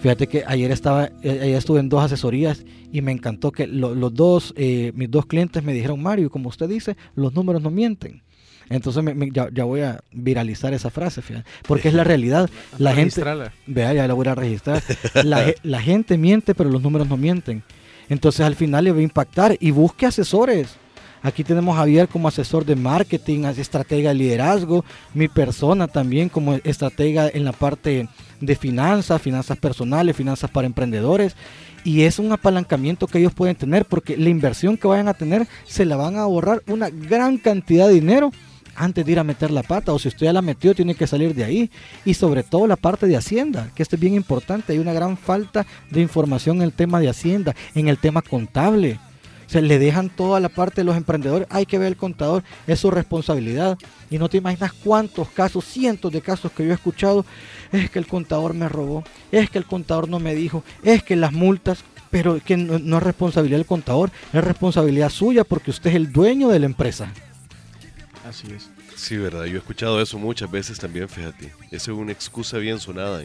Fíjate 0.00 0.26
que 0.26 0.42
ayer 0.46 0.70
estaba, 0.70 1.06
eh, 1.22 1.40
ayer 1.42 1.56
estuve 1.56 1.80
en 1.80 1.88
dos 1.88 2.02
asesorías 2.02 2.64
y 2.92 3.02
me 3.02 3.12
encantó 3.12 3.52
que 3.52 3.66
los 3.66 4.14
dos, 4.14 4.52
eh, 4.56 4.90
mis 4.96 5.10
dos 5.10 5.26
clientes 5.26 5.62
me 5.62 5.72
dijeron, 5.72 6.02
Mario, 6.02 6.30
como 6.30 6.48
usted 6.48 6.68
dice, 6.68 6.96
los 7.14 7.34
números 7.34 7.62
no 7.62 7.70
mienten. 7.70 8.22
Entonces 8.68 9.04
ya, 9.32 9.64
voy 9.64 9.80
a 9.82 10.00
viralizar 10.12 10.74
esa 10.74 10.90
frase, 10.90 11.22
fíjate, 11.22 11.48
porque 11.66 11.88
es 11.88 11.94
la 11.94 12.04
realidad. 12.04 12.48
La 12.78 12.94
gente, 12.94 13.22
vea, 13.66 13.92
ya 13.92 14.08
la 14.08 14.14
voy 14.14 14.26
a 14.28 14.34
registrar. 14.34 14.82
La, 15.24 15.52
la 15.62 15.80
gente 15.80 16.16
miente, 16.16 16.54
pero 16.54 16.70
los 16.70 16.82
números 16.82 17.08
no 17.08 17.16
mienten. 17.16 17.62
Entonces 18.08 18.40
al 18.40 18.56
final 18.56 18.84
le 18.84 18.92
va 18.92 18.98
a 18.98 19.02
impactar 19.02 19.56
y 19.60 19.70
busque 19.70 20.06
asesores. 20.06 20.76
Aquí 21.22 21.44
tenemos 21.44 21.74
a 21.74 21.78
Javier 21.78 22.08
como 22.08 22.26
asesor 22.26 22.64
de 22.64 22.74
marketing, 22.74 23.44
estratega 23.56 24.10
de 24.10 24.16
liderazgo, 24.16 24.84
mi 25.14 25.28
persona 25.28 25.86
también 25.86 26.28
como 26.28 26.54
estratega 26.64 27.28
en 27.32 27.44
la 27.44 27.52
parte 27.52 28.08
de 28.40 28.56
finanzas, 28.56 29.22
finanzas 29.22 29.56
personales, 29.56 30.16
finanzas 30.16 30.50
para 30.50 30.66
emprendedores. 30.66 31.36
Y 31.84 32.02
es 32.02 32.18
un 32.18 32.32
apalancamiento 32.32 33.06
que 33.06 33.18
ellos 33.18 33.34
pueden 33.34 33.54
tener 33.54 33.84
porque 33.84 34.16
la 34.16 34.30
inversión 34.30 34.76
que 34.76 34.88
vayan 34.88 35.08
a 35.08 35.14
tener 35.14 35.46
se 35.64 35.84
la 35.84 35.96
van 35.96 36.16
a 36.16 36.22
ahorrar 36.22 36.62
una 36.66 36.90
gran 36.90 37.38
cantidad 37.38 37.86
de 37.86 37.94
dinero 37.94 38.32
antes 38.74 39.04
de 39.04 39.12
ir 39.12 39.18
a 39.18 39.24
meter 39.24 39.50
la 39.50 39.62
pata 39.62 39.92
o 39.92 39.98
si 39.98 40.08
usted 40.08 40.26
ya 40.26 40.32
la 40.32 40.42
metió 40.42 40.74
tiene 40.74 40.94
que 40.94 41.06
salir 41.06 41.34
de 41.34 41.44
ahí 41.44 41.70
y 42.04 42.14
sobre 42.14 42.42
todo 42.42 42.66
la 42.66 42.76
parte 42.76 43.06
de 43.06 43.16
hacienda 43.16 43.70
que 43.74 43.82
esto 43.82 43.96
es 43.96 44.00
bien 44.00 44.14
importante 44.14 44.72
hay 44.72 44.78
una 44.78 44.92
gran 44.92 45.16
falta 45.16 45.66
de 45.90 46.00
información 46.00 46.58
en 46.58 46.62
el 46.62 46.72
tema 46.72 47.00
de 47.00 47.08
hacienda 47.08 47.54
en 47.74 47.88
el 47.88 47.98
tema 47.98 48.22
contable 48.22 48.98
se 49.52 49.60
le 49.60 49.78
dejan 49.78 50.08
toda 50.08 50.40
la 50.40 50.48
parte 50.48 50.80
de 50.80 50.84
los 50.86 50.96
emprendedores. 50.96 51.46
Hay 51.50 51.66
que 51.66 51.76
ver 51.76 51.88
el 51.88 51.96
contador, 51.98 52.42
es 52.66 52.80
su 52.80 52.90
responsabilidad. 52.90 53.76
Y 54.10 54.16
no 54.16 54.30
te 54.30 54.38
imaginas 54.38 54.72
cuántos 54.72 55.28
casos, 55.28 55.66
cientos 55.66 56.10
de 56.10 56.22
casos 56.22 56.50
que 56.52 56.64
yo 56.64 56.70
he 56.70 56.74
escuchado. 56.74 57.26
Es 57.70 57.90
que 57.90 57.98
el 57.98 58.06
contador 58.06 58.54
me 58.54 58.66
robó, 58.70 59.04
es 59.30 59.50
que 59.50 59.58
el 59.58 59.66
contador 59.66 60.08
no 60.08 60.18
me 60.20 60.34
dijo, 60.34 60.64
es 60.82 61.02
que 61.02 61.16
las 61.16 61.32
multas, 61.32 61.84
pero 62.10 62.40
que 62.42 62.56
no 62.56 62.96
es 62.96 63.02
responsabilidad 63.02 63.58
del 63.58 63.66
contador, 63.66 64.10
es 64.32 64.42
responsabilidad 64.42 65.10
suya 65.10 65.44
porque 65.44 65.70
usted 65.70 65.90
es 65.90 65.96
el 65.96 66.12
dueño 66.12 66.48
de 66.48 66.58
la 66.58 66.66
empresa. 66.66 67.12
Así 68.28 68.46
es. 68.52 68.70
Sí, 68.96 69.16
verdad. 69.16 69.44
Yo 69.44 69.54
he 69.54 69.58
escuchado 69.58 70.00
eso 70.00 70.18
muchas 70.18 70.50
veces 70.50 70.78
también, 70.78 71.08
fíjate. 71.08 71.52
Esa 71.70 71.90
es 71.90 71.96
una 71.96 72.12
excusa 72.12 72.58
bien 72.58 72.78
sonada 72.78 73.22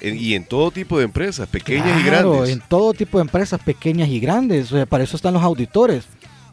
y 0.00 0.34
en 0.34 0.44
todo 0.44 0.70
tipo 0.70 0.98
de 0.98 1.04
empresas, 1.04 1.48
pequeñas 1.48 2.00
y 2.00 2.04
grandes. 2.04 2.50
En 2.50 2.60
todo 2.60 2.92
tipo 2.92 3.18
de 3.18 3.22
empresas, 3.22 3.60
pequeñas 3.60 4.08
y 4.08 4.20
grandes. 4.20 4.72
O 4.72 4.76
sea, 4.76 4.86
para 4.86 5.04
eso 5.04 5.16
están 5.16 5.34
los 5.34 5.42
auditores. 5.42 6.04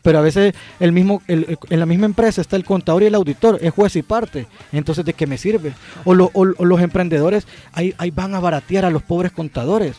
Pero 0.01 0.19
a 0.19 0.21
veces 0.21 0.53
el 0.81 0.91
mismo, 0.91 1.21
en 1.27 1.79
la 1.79 1.85
misma 1.85 2.05
empresa 2.05 2.41
está 2.41 2.57
el 2.57 2.65
contador 2.65 3.03
y 3.03 3.05
el 3.05 3.15
auditor, 3.15 3.57
es 3.61 3.71
juez 3.71 3.95
y 3.95 4.01
parte. 4.01 4.47
Entonces, 4.73 5.05
¿de 5.05 5.13
qué 5.13 5.27
me 5.27 5.37
sirve? 5.37 5.73
O, 6.03 6.13
los 6.13 6.81
emprendedores 6.81 7.47
ahí, 7.71 7.95
ahí 7.97 8.11
van 8.11 8.35
a 8.35 8.41
baratear 8.41 8.83
a 8.83 8.89
los 8.89 9.01
pobres 9.01 9.31
contadores. 9.31 9.95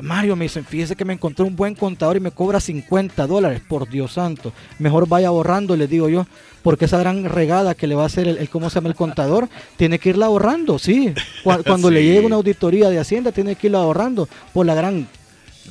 Mario 0.00 0.36
me 0.36 0.46
dicen, 0.46 0.64
fíjese 0.64 0.96
que 0.96 1.04
me 1.04 1.12
encontré 1.12 1.44
un 1.44 1.54
buen 1.54 1.74
contador 1.74 2.16
y 2.16 2.20
me 2.20 2.30
cobra 2.30 2.60
50 2.60 3.26
dólares, 3.26 3.60
por 3.66 3.88
Dios 3.88 4.12
santo. 4.12 4.52
Mejor 4.78 5.06
vaya 5.06 5.28
ahorrando, 5.28 5.76
le 5.76 5.86
digo 5.86 6.08
yo, 6.08 6.26
porque 6.62 6.86
esa 6.86 6.98
gran 6.98 7.24
regada 7.24 7.74
que 7.74 7.86
le 7.86 7.94
va 7.94 8.04
a 8.04 8.06
hacer 8.06 8.26
el, 8.26 8.48
¿cómo 8.48 8.70
se 8.70 8.76
llama 8.76 8.88
el 8.88 8.94
contador? 8.94 9.48
Tiene 9.76 9.98
que 9.98 10.10
irla 10.10 10.26
ahorrando, 10.26 10.78
sí. 10.78 11.12
Cuando, 11.44 11.90
le 11.90 12.02
llegue 12.02 12.24
una 12.24 12.36
auditoría 12.36 12.88
de 12.88 12.98
Hacienda, 12.98 13.32
tiene 13.32 13.56
que 13.56 13.66
irla 13.66 13.78
ahorrando 13.78 14.28
por 14.52 14.64
la 14.64 14.74
gran 14.74 15.08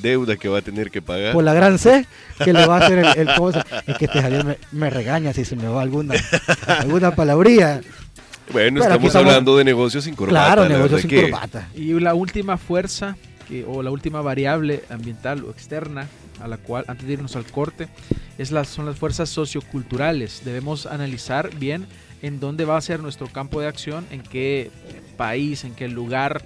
deuda 0.01 0.35
que 0.35 0.49
va 0.49 0.59
a 0.59 0.61
tener 0.61 0.91
que 0.91 1.01
pagar. 1.01 1.33
Por 1.33 1.43
la 1.43 1.53
gran 1.53 1.79
C 1.79 2.05
que 2.43 2.53
le 2.53 2.65
va 2.65 2.77
a 2.77 2.85
hacer 2.85 2.99
el, 3.17 3.35
cosa. 3.35 3.65
Es 3.87 3.97
que 3.97 4.05
este 4.05 4.21
Javier 4.21 4.57
me, 4.71 4.89
regaña 4.89 5.33
si 5.33 5.45
se 5.45 5.55
me 5.55 5.67
va 5.67 5.81
alguna, 5.81 6.15
alguna 6.67 7.15
palabría. 7.15 7.81
Bueno, 8.51 8.81
estamos, 8.81 9.15
hablando 9.15 9.57
de 9.57 9.63
negocios 9.63 10.03
sin 10.03 10.15
corbata. 10.15 10.45
Claro, 10.45 10.69
negocios 10.69 11.01
sin 11.01 11.09
corbata. 11.09 11.69
Y 11.75 11.93
la 11.99 12.13
última 12.13 12.57
fuerza 12.57 13.15
o 13.67 13.83
la 13.83 13.91
última 13.91 14.21
variable 14.21 14.83
ambiental 14.89 15.43
o 15.43 15.51
externa 15.51 16.07
a 16.41 16.47
la 16.47 16.57
cual, 16.57 16.85
antes 16.87 17.05
de 17.05 17.13
irnos 17.13 17.35
al 17.35 17.45
corte, 17.45 17.87
es 18.37 18.51
las, 18.51 18.67
son 18.67 18.85
las 18.85 18.97
fuerzas 18.97 19.29
socioculturales. 19.29 20.41
Debemos 20.43 20.85
analizar 20.85 21.53
bien 21.55 21.85
en 22.21 22.39
dónde 22.39 22.65
va 22.65 22.77
a 22.77 22.81
ser 22.81 22.99
nuestro 22.99 23.27
campo 23.27 23.61
de 23.61 23.67
acción, 23.67 24.05
en 24.11 24.21
qué 24.21 24.71
país, 25.17 25.63
en 25.63 25.75
qué 25.75 25.87
lugar, 25.87 26.45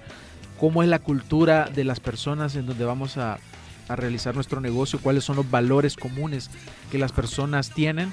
cómo 0.59 0.83
es 0.83 0.89
la 0.89 0.99
cultura 0.99 1.69
de 1.73 1.83
las 1.83 1.99
personas 1.99 2.55
en 2.55 2.65
donde 2.65 2.85
vamos 2.85 3.17
a, 3.17 3.37
a 3.87 3.95
realizar 3.95 4.35
nuestro 4.35 4.61
negocio, 4.61 4.99
cuáles 5.01 5.23
son 5.23 5.35
los 5.35 5.49
valores 5.49 5.95
comunes 5.95 6.49
que 6.91 6.97
las 6.97 7.11
personas 7.11 7.71
tienen, 7.71 8.11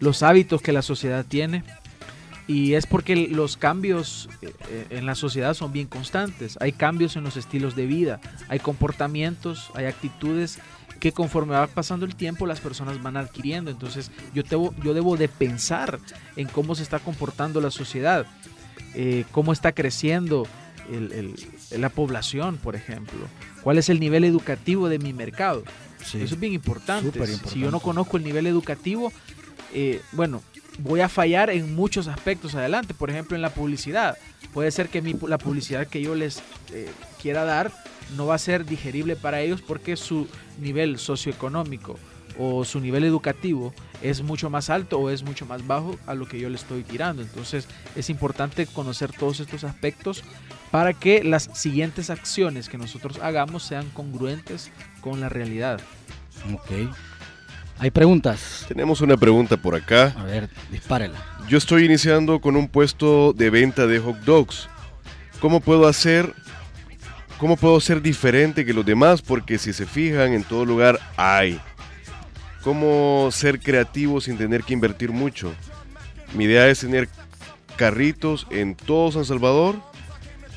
los 0.00 0.22
hábitos 0.22 0.60
que 0.60 0.72
la 0.72 0.82
sociedad 0.82 1.24
tiene 1.26 1.64
y 2.46 2.74
es 2.74 2.86
porque 2.86 3.16
los 3.16 3.56
cambios 3.56 4.28
eh, 4.42 4.52
eh, 4.68 4.86
en 4.90 5.06
la 5.06 5.14
sociedad 5.14 5.54
son 5.54 5.72
bien 5.72 5.86
constantes. 5.86 6.58
Hay 6.60 6.72
cambios 6.72 7.16
en 7.16 7.24
los 7.24 7.36
estilos 7.36 7.74
de 7.74 7.86
vida, 7.86 8.20
hay 8.48 8.58
comportamientos, 8.58 9.70
hay 9.74 9.86
actitudes 9.86 10.58
que 11.00 11.12
conforme 11.12 11.54
va 11.54 11.66
pasando 11.66 12.06
el 12.06 12.14
tiempo 12.14 12.46
las 12.46 12.60
personas 12.60 13.02
van 13.02 13.16
adquiriendo. 13.16 13.70
Entonces 13.70 14.10
yo, 14.34 14.42
debo, 14.42 14.74
yo 14.82 14.92
debo 14.92 15.16
de 15.16 15.28
pensar 15.28 15.98
en 16.36 16.46
cómo 16.48 16.74
se 16.74 16.82
está 16.82 16.98
comportando 16.98 17.60
la 17.62 17.70
sociedad, 17.70 18.26
eh, 18.94 19.24
cómo 19.30 19.52
está 19.52 19.72
creciendo 19.72 20.46
la 21.70 21.88
población, 21.88 22.58
por 22.58 22.76
ejemplo, 22.76 23.20
cuál 23.62 23.78
es 23.78 23.88
el 23.88 24.00
nivel 24.00 24.22
educativo 24.22 24.90
de 24.90 24.98
mi 24.98 25.14
mercado. 25.14 25.64
Eso 25.98 26.18
es 26.18 26.38
bien 26.38 26.52
importante. 26.52 27.26
Si 27.48 27.60
yo 27.60 27.70
no 27.70 27.80
conozco 27.80 28.18
el 28.18 28.22
nivel 28.24 28.46
educativo, 28.46 29.10
bueno, 30.12 30.42
voy 30.78 31.00
a 31.00 31.08
fallar 31.08 31.50
en 31.50 31.74
muchos 31.74 32.08
aspectos 32.08 32.54
adelante. 32.54 32.94
Por 32.94 33.10
ejemplo, 33.10 33.36
en 33.36 33.42
la 33.42 33.50
publicidad. 33.50 34.16
Puede 34.52 34.70
ser 34.70 34.88
que 34.88 35.02
la 35.26 35.38
publicidad 35.38 35.86
que 35.86 36.02
yo 36.02 36.14
les 36.14 36.42
eh, 36.72 36.88
quiera 37.20 37.44
dar 37.44 37.72
no 38.16 38.26
va 38.26 38.34
a 38.34 38.38
ser 38.38 38.64
digerible 38.64 39.16
para 39.16 39.40
ellos 39.40 39.62
porque 39.62 39.96
su 39.96 40.28
nivel 40.60 40.98
socioeconómico 40.98 41.98
o 42.38 42.64
su 42.64 42.80
nivel 42.80 43.04
educativo 43.04 43.72
es 44.02 44.22
mucho 44.22 44.50
más 44.50 44.70
alto 44.70 44.98
o 44.98 45.10
es 45.10 45.22
mucho 45.22 45.46
más 45.46 45.66
bajo 45.66 45.96
a 46.06 46.14
lo 46.14 46.26
que 46.26 46.38
yo 46.38 46.48
le 46.48 46.56
estoy 46.56 46.82
tirando. 46.82 47.22
Entonces 47.22 47.68
es 47.96 48.10
importante 48.10 48.66
conocer 48.66 49.12
todos 49.12 49.40
estos 49.40 49.64
aspectos 49.64 50.22
para 50.70 50.92
que 50.92 51.22
las 51.22 51.50
siguientes 51.54 52.10
acciones 52.10 52.68
que 52.68 52.78
nosotros 52.78 53.18
hagamos 53.20 53.62
sean 53.62 53.88
congruentes 53.90 54.70
con 55.00 55.20
la 55.20 55.28
realidad. 55.28 55.80
Ok. 56.52 56.70
¿Hay 57.78 57.90
preguntas? 57.90 58.64
Tenemos 58.68 59.00
una 59.00 59.16
pregunta 59.16 59.56
por 59.56 59.74
acá. 59.74 60.14
A 60.16 60.24
ver, 60.24 60.48
dispárela. 60.70 61.18
Yo 61.48 61.58
estoy 61.58 61.84
iniciando 61.84 62.40
con 62.40 62.56
un 62.56 62.68
puesto 62.68 63.32
de 63.32 63.50
venta 63.50 63.86
de 63.86 63.98
hot 63.98 64.18
dogs. 64.20 64.68
¿Cómo 65.40 65.60
puedo 65.60 65.86
hacer 65.86 66.32
cómo 67.38 67.56
puedo 67.56 67.78
ser 67.80 68.00
diferente 68.00 68.64
que 68.64 68.72
los 68.72 68.86
demás? 68.86 69.20
Porque 69.20 69.58
si 69.58 69.72
se 69.72 69.86
fijan, 69.86 70.32
en 70.32 70.44
todo 70.44 70.64
lugar 70.64 70.98
hay. 71.16 71.60
¿Cómo 72.62 73.28
ser 73.30 73.60
creativo 73.60 74.20
sin 74.20 74.38
tener 74.38 74.62
que 74.62 74.72
invertir 74.72 75.10
mucho? 75.10 75.52
Mi 76.32 76.44
idea 76.44 76.68
es 76.68 76.80
tener 76.80 77.08
carritos 77.76 78.46
en 78.50 78.74
todo 78.74 79.12
San 79.12 79.24
Salvador 79.24 79.76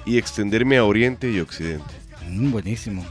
y 0.05 0.17
extenderme 0.17 0.77
a 0.77 0.85
Oriente 0.85 1.29
y 1.31 1.39
Occidente. 1.39 1.93
Mm, 2.29 2.51
buenísimo 2.51 3.05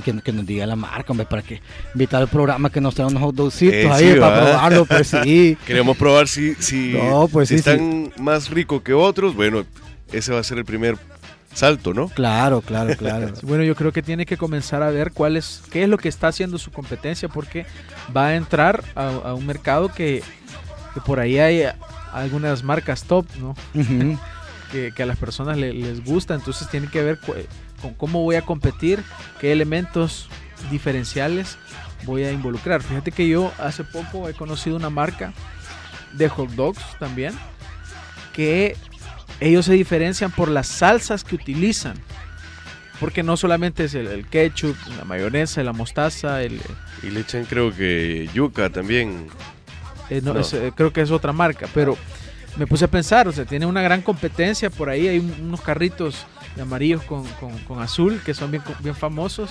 que, 0.00 0.32
nos 0.32 0.46
diga 0.46 0.66
la 0.66 0.76
marca, 0.76 1.10
hombre, 1.10 1.26
para 1.26 1.42
que 1.42 1.60
invitar 1.94 2.22
al 2.22 2.28
programa 2.28 2.70
que 2.70 2.80
nos 2.80 2.94
traigan 2.94 3.16
unos 3.16 3.28
hot 3.28 3.34
dogsitos 3.34 3.90
ahí 3.90 4.14
para 4.18 4.40
probarlo, 4.40 4.84
pues 4.84 5.08
sí. 5.24 5.56
Queremos 5.66 5.96
probar 5.96 6.28
si, 6.28 6.54
si, 6.54 6.96
pues 7.32 7.50
están 7.50 8.12
más 8.18 8.50
ricos 8.50 8.82
que 8.82 8.94
otros. 8.94 9.34
Bueno, 9.34 9.64
ese 10.12 10.32
va 10.32 10.40
a 10.40 10.44
ser 10.44 10.58
el 10.58 10.64
primer 10.64 10.96
salto, 11.52 11.92
¿no? 11.92 12.08
Claro, 12.08 12.60
claro, 12.60 12.96
claro. 12.96 13.32
bueno, 13.42 13.64
yo 13.64 13.74
creo 13.74 13.92
que 13.92 14.02
tiene 14.02 14.26
que 14.26 14.36
comenzar 14.36 14.82
a 14.82 14.90
ver 14.90 15.12
cuál 15.12 15.36
es, 15.36 15.62
qué 15.70 15.82
es 15.82 15.88
lo 15.88 15.98
que 15.98 16.08
está 16.08 16.28
haciendo 16.28 16.58
su 16.58 16.70
competencia, 16.70 17.28
porque 17.28 17.66
va 18.16 18.28
a 18.28 18.36
entrar 18.36 18.84
a, 18.94 19.34
un 19.34 19.46
mercado 19.46 19.88
que, 19.88 20.22
por 21.04 21.20
ahí 21.20 21.38
hay 21.38 21.64
algunas 22.12 22.62
marcas 22.62 23.04
top, 23.04 23.26
¿no? 23.40 23.54
que, 24.70 25.02
a 25.02 25.06
las 25.06 25.18
personas 25.18 25.56
les 25.58 26.04
gusta, 26.04 26.34
entonces 26.34 26.68
tiene 26.68 26.88
que 26.88 27.02
ver 27.02 27.18
con 27.80 27.94
cómo 27.94 28.22
voy 28.22 28.36
a 28.36 28.42
competir, 28.42 29.02
qué 29.40 29.52
elementos 29.52 30.28
diferenciales 30.70 31.58
voy 32.04 32.24
a 32.24 32.32
involucrar. 32.32 32.82
Fíjate 32.82 33.12
que 33.12 33.28
yo 33.28 33.52
hace 33.58 33.84
poco 33.84 34.28
he 34.28 34.34
conocido 34.34 34.76
una 34.76 34.90
marca 34.90 35.32
de 36.12 36.28
hot 36.28 36.50
dogs 36.50 36.82
también, 36.98 37.34
que 38.32 38.76
ellos 39.40 39.66
se 39.66 39.72
diferencian 39.72 40.30
por 40.30 40.48
las 40.48 40.66
salsas 40.66 41.24
que 41.24 41.34
utilizan. 41.34 41.94
Porque 42.98 43.22
no 43.22 43.38
solamente 43.38 43.84
es 43.84 43.94
el, 43.94 44.26
ketchup, 44.26 44.76
la 44.98 45.04
mayonesa, 45.04 45.62
la 45.62 45.72
mostaza, 45.72 46.42
el... 46.42 46.60
Y 47.02 47.08
le 47.08 47.20
echan 47.20 47.46
creo 47.46 47.74
que 47.74 48.28
yuca 48.34 48.68
también. 48.68 49.28
Eh, 50.10 50.20
eh, 50.24 50.72
creo 50.74 50.92
que 50.92 51.00
es 51.00 51.10
otra 51.10 51.32
marca, 51.32 51.66
pero 51.72 51.96
me 52.56 52.66
puse 52.66 52.84
a 52.84 52.88
pensar, 52.88 53.26
o 53.26 53.32
sea, 53.32 53.46
tiene 53.46 53.64
una 53.64 53.80
gran 53.80 54.02
competencia 54.02 54.68
por 54.68 54.90
ahí, 54.90 55.08
hay 55.08 55.18
unos 55.18 55.62
carritos 55.62 56.26
de 56.56 56.62
amarillos 56.62 57.02
con, 57.02 57.24
azul, 57.80 58.20
que 58.24 58.34
son 58.34 58.50
bien, 58.50 58.62
bien 58.80 58.94
famosos. 58.94 59.50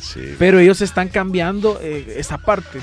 Sí. 0.00 0.34
Pero 0.38 0.58
ellos 0.58 0.80
están 0.80 1.08
cambiando 1.08 1.78
eh, 1.80 2.14
esa 2.18 2.38
parte. 2.38 2.80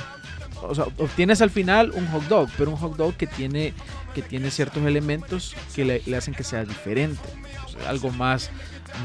O 0.61 0.75
sea, 0.75 0.85
obtienes 0.97 1.41
al 1.41 1.49
final 1.49 1.91
un 1.95 2.07
hot 2.07 2.23
dog, 2.27 2.49
pero 2.57 2.71
un 2.71 2.77
hot 2.77 2.95
dog 2.97 3.13
que 3.15 3.27
tiene, 3.27 3.73
que 4.13 4.21
tiene 4.21 4.51
ciertos 4.51 4.83
elementos 4.85 5.55
que 5.75 5.85
le, 5.85 6.01
le 6.05 6.17
hacen 6.17 6.33
que 6.33 6.43
sea 6.43 6.65
diferente. 6.65 7.21
O 7.65 7.69
sea, 7.69 7.89
algo 7.89 8.09
más, 8.11 8.49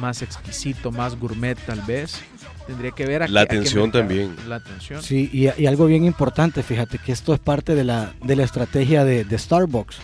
más 0.01 0.23
exquisito, 0.23 0.91
más 0.91 1.19
gourmet 1.19 1.57
tal 1.67 1.81
vez. 1.83 2.21
Tendría 2.67 2.93
que 2.93 3.05
ver 3.05 3.23
a 3.23 3.29
La 3.29 3.41
qué- 3.41 3.45
a 3.45 3.47
qué 3.49 3.57
atención 3.57 3.83
mercado. 3.85 4.01
también. 4.05 4.37
La 4.49 4.57
atención. 4.57 5.03
Sí, 5.03 5.29
y, 5.33 5.51
y 5.61 5.67
algo 5.67 5.87
bien 5.87 6.05
importante, 6.05 6.63
fíjate 6.63 6.99
que 6.99 7.13
esto 7.13 7.35
es 7.35 7.39
parte 7.41 7.75
de 7.75 7.85
la, 7.85 8.15
de 8.23 8.37
la 8.37 8.43
estrategia 8.45 9.05
de, 9.05 9.25
de 9.25 9.39
Starbucks. 9.39 9.97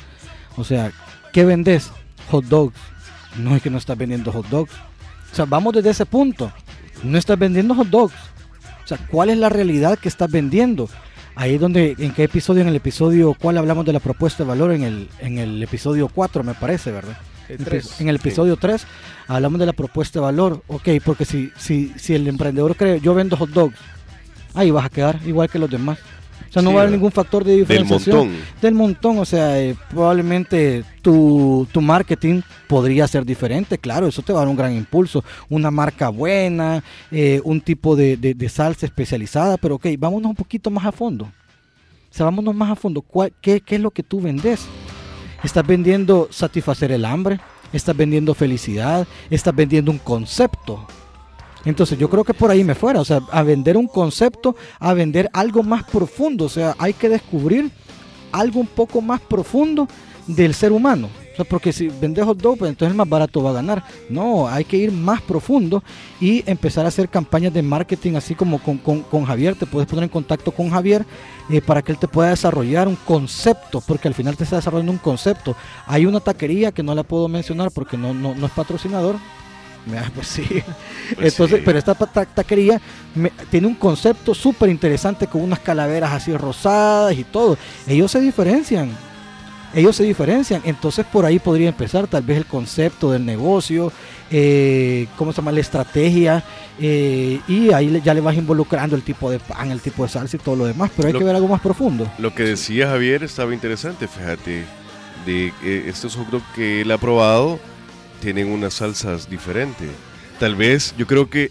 O 0.56 0.64
sea, 0.64 0.92
¿qué 1.32 1.44
vendes? 1.44 1.90
Hot 2.30 2.44
dogs. 2.44 2.76
No 3.36 3.56
es 3.56 3.62
que 3.62 3.70
no 3.70 3.78
estás 3.78 3.96
vendiendo 3.96 4.32
hot 4.32 4.46
dogs. 4.48 4.72
O 5.32 5.34
sea, 5.34 5.44
vamos 5.44 5.74
desde 5.74 5.90
ese 5.90 6.06
punto. 6.06 6.52
No 7.02 7.18
estás 7.18 7.38
vendiendo 7.38 7.74
hot 7.74 7.88
dogs. 7.88 8.14
O 8.84 8.86
sea, 8.86 8.98
¿cuál 9.10 9.30
es 9.30 9.38
la 9.38 9.48
realidad 9.48 9.98
que 9.98 10.08
estás 10.08 10.30
vendiendo? 10.30 10.88
Ahí 11.36 11.54
es 11.54 11.60
donde, 11.60 11.94
¿en 11.98 12.12
qué 12.12 12.24
episodio? 12.24 12.62
En 12.62 12.68
el 12.68 12.76
episodio, 12.76 13.34
¿cuál 13.34 13.56
hablamos 13.58 13.84
de 13.86 13.92
la 13.92 14.00
propuesta 14.00 14.42
de 14.42 14.48
valor? 14.48 14.72
En 14.72 14.82
el, 14.82 15.08
en 15.20 15.38
el 15.38 15.62
episodio 15.62 16.08
4, 16.08 16.42
me 16.42 16.54
parece, 16.54 16.90
¿verdad? 16.90 17.16
En 17.98 18.08
el 18.08 18.16
episodio 18.16 18.56
3 18.56 18.86
hablamos 19.26 19.58
de 19.58 19.66
la 19.66 19.72
propuesta 19.72 20.18
de 20.18 20.24
valor. 20.24 20.62
Ok, 20.68 20.88
porque 21.04 21.24
si, 21.24 21.50
si, 21.56 21.92
si 21.96 22.14
el 22.14 22.28
emprendedor 22.28 22.76
cree, 22.76 23.00
yo 23.00 23.14
vendo 23.14 23.36
hot 23.36 23.50
dogs, 23.50 23.76
ahí 24.54 24.70
vas 24.70 24.84
a 24.84 24.90
quedar 24.90 25.18
igual 25.26 25.48
que 25.48 25.58
los 25.58 25.70
demás. 25.70 25.98
O 26.50 26.52
sea, 26.52 26.62
no 26.62 26.70
Sí, 26.70 26.74
va 26.74 26.80
a 26.80 26.84
haber 26.84 26.92
ningún 26.96 27.12
factor 27.12 27.44
de 27.44 27.52
Del 27.52 27.60
diferenciación. 27.60 28.16
montón. 28.16 28.36
Del 28.60 28.74
montón, 28.74 29.18
o 29.18 29.24
sea, 29.24 29.60
eh, 29.60 29.76
probablemente 29.88 30.82
tu, 31.00 31.66
tu 31.70 31.80
marketing 31.80 32.42
podría 32.66 33.06
ser 33.06 33.24
diferente, 33.24 33.78
claro, 33.78 34.08
eso 34.08 34.20
te 34.22 34.32
va 34.32 34.40
a 34.40 34.42
dar 34.42 34.48
un 34.48 34.56
gran 34.56 34.74
impulso. 34.74 35.22
Una 35.48 35.70
marca 35.70 36.08
buena, 36.08 36.82
eh, 37.12 37.40
un 37.44 37.60
tipo 37.60 37.94
de, 37.94 38.16
de- 38.16 38.34
de 38.34 38.48
salsa 38.48 38.84
especializada, 38.84 39.58
pero 39.58 39.76
ok, 39.76 39.86
vámonos 39.96 40.30
un 40.30 40.34
poquito 40.36 40.70
más 40.70 40.84
a 40.84 40.90
fondo. 40.92 41.26
O 41.26 42.12
sea, 42.14 42.24
vámonos 42.26 42.52
más 42.54 42.70
a 42.72 42.74
fondo. 42.74 43.00
¿Cuál- 43.00 43.32
qué, 43.40 43.60
qué 43.60 43.76
es 43.76 43.80
lo 43.80 43.92
que 43.92 44.02
tú 44.02 44.20
vendes? 44.20 44.66
¿Estás 45.44 45.64
vendiendo 45.64 46.26
satisfacer 46.32 46.90
el 46.90 47.04
hambre? 47.04 47.38
¿Estás 47.72 47.96
vendiendo 47.96 48.34
felicidad? 48.34 49.06
¿Estás 49.30 49.54
vendiendo 49.54 49.92
un 49.92 49.98
concepto? 49.98 50.84
Entonces 51.64 51.98
yo 51.98 52.08
creo 52.08 52.24
que 52.24 52.34
por 52.34 52.50
ahí 52.50 52.64
me 52.64 52.74
fuera, 52.74 53.00
o 53.00 53.04
sea, 53.04 53.20
a 53.30 53.42
vender 53.42 53.76
un 53.76 53.86
concepto, 53.86 54.56
a 54.78 54.94
vender 54.94 55.28
algo 55.32 55.62
más 55.62 55.84
profundo, 55.84 56.46
o 56.46 56.48
sea, 56.48 56.74
hay 56.78 56.92
que 56.94 57.08
descubrir 57.08 57.70
algo 58.32 58.60
un 58.60 58.66
poco 58.66 59.00
más 59.00 59.20
profundo 59.20 59.86
del 60.26 60.54
ser 60.54 60.72
humano. 60.72 61.08
O 61.32 61.36
sea, 61.36 61.44
porque 61.44 61.72
si 61.72 61.88
vendes 61.88 62.24
hot 62.24 62.38
dog, 62.40 62.58
pues 62.58 62.68
entonces 62.68 62.90
el 62.92 62.96
más 62.96 63.08
barato 63.08 63.42
va 63.42 63.50
a 63.50 63.54
ganar. 63.54 63.82
No, 64.08 64.48
hay 64.48 64.64
que 64.64 64.76
ir 64.76 64.92
más 64.92 65.22
profundo 65.22 65.82
y 66.20 66.42
empezar 66.48 66.84
a 66.84 66.88
hacer 66.88 67.08
campañas 67.08 67.52
de 67.54 67.62
marketing, 67.62 68.14
así 68.14 68.34
como 68.34 68.58
con, 68.58 68.78
con- 68.78 69.24
Javier. 69.24 69.54
Te 69.54 69.64
puedes 69.66 69.88
poner 69.88 70.04
en 70.04 70.10
contacto 70.10 70.50
con 70.52 70.70
Javier 70.70 71.06
eh, 71.48 71.60
para 71.62 71.82
que 71.82 71.92
él 71.92 71.98
te 71.98 72.08
pueda 72.08 72.30
desarrollar 72.30 72.88
un 72.88 72.96
concepto, 72.96 73.80
porque 73.80 74.08
al 74.08 74.14
final 74.14 74.36
te 74.36 74.44
está 74.44 74.56
desarrollando 74.56 74.92
un 74.92 74.98
concepto. 74.98 75.56
Hay 75.86 76.04
una 76.04 76.20
taquería 76.20 76.72
que 76.72 76.82
no 76.82 76.94
la 76.94 77.04
puedo 77.04 77.26
mencionar 77.28 77.70
porque 77.70 77.96
no, 77.96 78.12
no, 78.12 78.34
no 78.34 78.46
es 78.46 78.52
patrocinador. 78.52 79.16
Ah, 79.96 80.10
Pues 80.14 80.26
sí. 80.26 80.42
Pues 81.14 81.32
Entonces, 81.32 81.58
sí. 81.58 81.62
pero 81.64 81.78
esta 81.78 81.94
ta- 81.94 82.24
taquería 82.26 82.80
me- 83.14 83.32
tiene 83.50 83.66
un 83.66 83.74
concepto 83.74 84.34
súper 84.34 84.68
interesante 84.68 85.26
con 85.26 85.42
unas 85.42 85.58
calaveras 85.60 86.12
así 86.12 86.36
rosadas 86.36 87.16
y 87.16 87.24
todo. 87.24 87.56
Ellos 87.86 88.10
se 88.10 88.20
diferencian. 88.20 88.90
Ellos 89.74 89.94
se 89.96 90.02
diferencian. 90.04 90.60
Entonces 90.64 91.06
por 91.06 91.24
ahí 91.24 91.38
podría 91.38 91.68
empezar 91.68 92.06
tal 92.08 92.22
vez 92.24 92.38
el 92.38 92.46
concepto 92.46 93.12
del 93.12 93.24
negocio, 93.24 93.92
eh, 94.30 95.06
¿cómo 95.16 95.32
se 95.32 95.36
llama? 95.36 95.52
La 95.52 95.60
estrategia. 95.60 96.42
eh, 96.82 97.40
y 97.46 97.72
ahí 97.72 98.00
ya 98.04 98.14
le 98.14 98.20
vas 98.22 98.34
involucrando 98.36 98.96
el 98.96 99.02
tipo 99.02 99.30
de 99.30 99.38
pan, 99.38 99.70
el 99.70 99.80
tipo 99.80 100.02
de 100.02 100.08
salsa 100.08 100.36
y 100.36 100.40
todo 100.40 100.56
lo 100.56 100.64
demás. 100.66 100.90
Pero 100.96 101.08
hay 101.08 101.12
Lo- 101.12 101.18
que 101.18 101.24
ver 101.24 101.36
algo 101.36 101.48
más 101.48 101.60
profundo. 101.60 102.10
Lo 102.18 102.34
que 102.34 102.42
decía 102.42 102.88
Javier 102.88 103.22
estaba 103.22 103.52
interesante, 103.54 104.08
fíjate, 104.08 104.64
de 105.26 105.52
eh, 105.62 105.84
estos 105.88 106.16
hot 106.16 106.26
que 106.54 106.80
él 106.80 106.90
ha 106.90 106.96
probado 106.98 107.60
tienen 108.20 108.48
unas 108.48 108.74
salsas 108.74 109.28
diferentes. 109.28 109.88
Tal 110.38 110.54
vez 110.54 110.94
yo 110.96 111.06
creo 111.06 111.28
que 111.28 111.50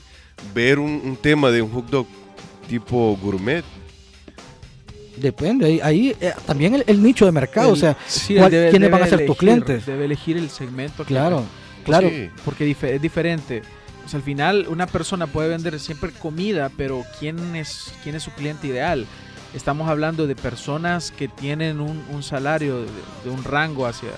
ver 0.53 0.79
un, 0.79 1.01
un 1.03 1.15
tema 1.17 1.51
de 1.51 1.61
un 1.61 1.71
hot 1.71 1.89
dog 1.89 2.07
tipo 2.67 3.17
gourmet, 3.21 3.63
Depende. 5.17 5.65
Ahí, 5.65 5.79
ahí, 5.83 6.15
eh, 6.21 6.33
también 6.45 6.75
el, 6.75 6.83
el 6.87 7.03
nicho 7.03 7.25
de 7.25 7.31
mercado. 7.33 7.67
El- 7.69 7.73
o 7.73 7.75
sea, 7.75 7.97
sí, 8.07 8.35
¿cuál- 8.35 8.45
él 8.45 8.51
debe- 8.51 8.69
¿quiénes 8.71 8.91
van 8.91 9.03
a 9.03 9.07
ser 9.07 9.25
tus 9.25 9.37
clientes? 9.37 9.85
Debe 9.85 10.05
elegir 10.05 10.37
el 10.37 10.49
segmento. 10.49 11.03
que- 11.03 11.09
claro, 11.13 11.43
claro. 11.83 12.09
sí, 12.09 12.29
Porque 12.45 12.65
dif- 12.65 12.87
es 12.87 13.01
diferente. 13.01 13.61
O 14.05 14.07
sea, 14.09 14.17
al 14.17 14.23
final 14.23 14.67
una 14.69 14.87
persona 14.87 15.27
puede 15.27 15.49
vender 15.49 15.77
siempre 15.79 16.11
comida, 16.11 16.71
pero 16.77 17.03
¿quién 17.19 17.55
es, 17.55 17.91
quién 18.01 18.15
es 18.15 18.23
su 18.23 18.31
cliente 18.31 18.67
ideal? 18.67 19.05
Estamos 19.53 19.89
hablando 19.89 20.25
de 20.25 20.35
personas 20.35 21.11
que 21.11 21.27
tienen 21.27 21.81
un, 21.81 22.01
un 22.11 22.23
salario 22.23 22.81
de, 22.81 22.87
de 23.25 23.29
un 23.29 23.43
rango 23.43 23.87
hacia, 23.87 24.09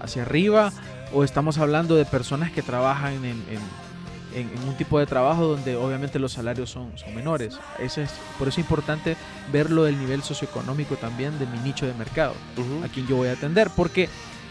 hacia 0.00 0.22
arriba 0.22 0.72
o 1.12 1.24
estamos 1.24 1.58
hablando 1.58 1.94
de 1.96 2.04
personas 2.04 2.50
que 2.50 2.62
trabajan 2.62 3.14
en, 3.14 3.24
en- 3.24 3.88
en- 4.34 4.50
en 4.56 4.68
un 4.68 4.76
tipo 4.76 4.98
de 4.98 5.06
trabajo 5.06 5.46
donde 5.46 5.74
obviamente 5.76 6.18
los 6.18 6.32
salarios 6.32 6.68
son, 6.70 6.92
son 6.96 7.14
menores. 7.14 7.58
Ese 7.78 8.02
es, 8.02 8.10
por 8.38 8.46
eso 8.48 8.60
es 8.60 8.64
importante 8.64 9.16
verlo 9.50 9.84
del 9.84 9.98
nivel 9.98 10.22
socioeconómico 10.22 10.96
también 10.96 11.38
de 11.38 11.46
mi 11.46 11.58
nicho 11.60 11.86
de 11.86 11.94
mercado 11.94 12.34
ujú. 12.56 12.84
a 12.84 12.88
quien 12.88 13.06
yo 13.06 13.16
voy 13.16 13.28
a 13.28 13.32
atender, 13.32 13.70
porque 13.74 14.08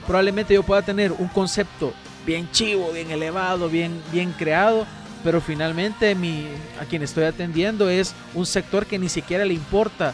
probablemente 0.08 0.54
yo 0.56 0.63
pueda 0.63 0.82
tener 0.82 1.12
un 1.12 1.28
concepto 1.28 1.93
bien 2.26 2.50
chivo, 2.52 2.91
bien 2.91 3.12
elevado, 3.12 3.70
bien, 3.70 4.02
bien 4.12 4.32
creado, 4.32 4.86
pero 5.24 5.41
finalmente 5.41 6.15
mi, 6.15 6.48
a 6.82 6.86
quien 6.86 7.04
estoy 7.04 7.26
atendiendo 7.26 7.89
es 7.89 8.13
un 8.34 8.46
sector 8.46 8.86
que 8.86 8.98
ni 8.98 9.10
siquiera 9.10 9.46
le 9.46 9.54
importa 9.54 10.13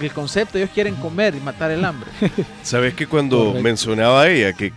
el 0.00 0.12
concepto, 0.12 0.56
ellos 0.56 0.70
quieren 0.72 0.94
comer 0.94 1.34
y 1.34 1.40
matar 1.40 1.70
el 1.70 1.84
hambre. 1.84 2.10
Sabes 2.62 2.94
que 2.94 3.06
cuando 3.06 3.38
Correcto. 3.38 3.62
mencionaba 3.62 4.28
ella 4.28 4.52
que 4.54 4.72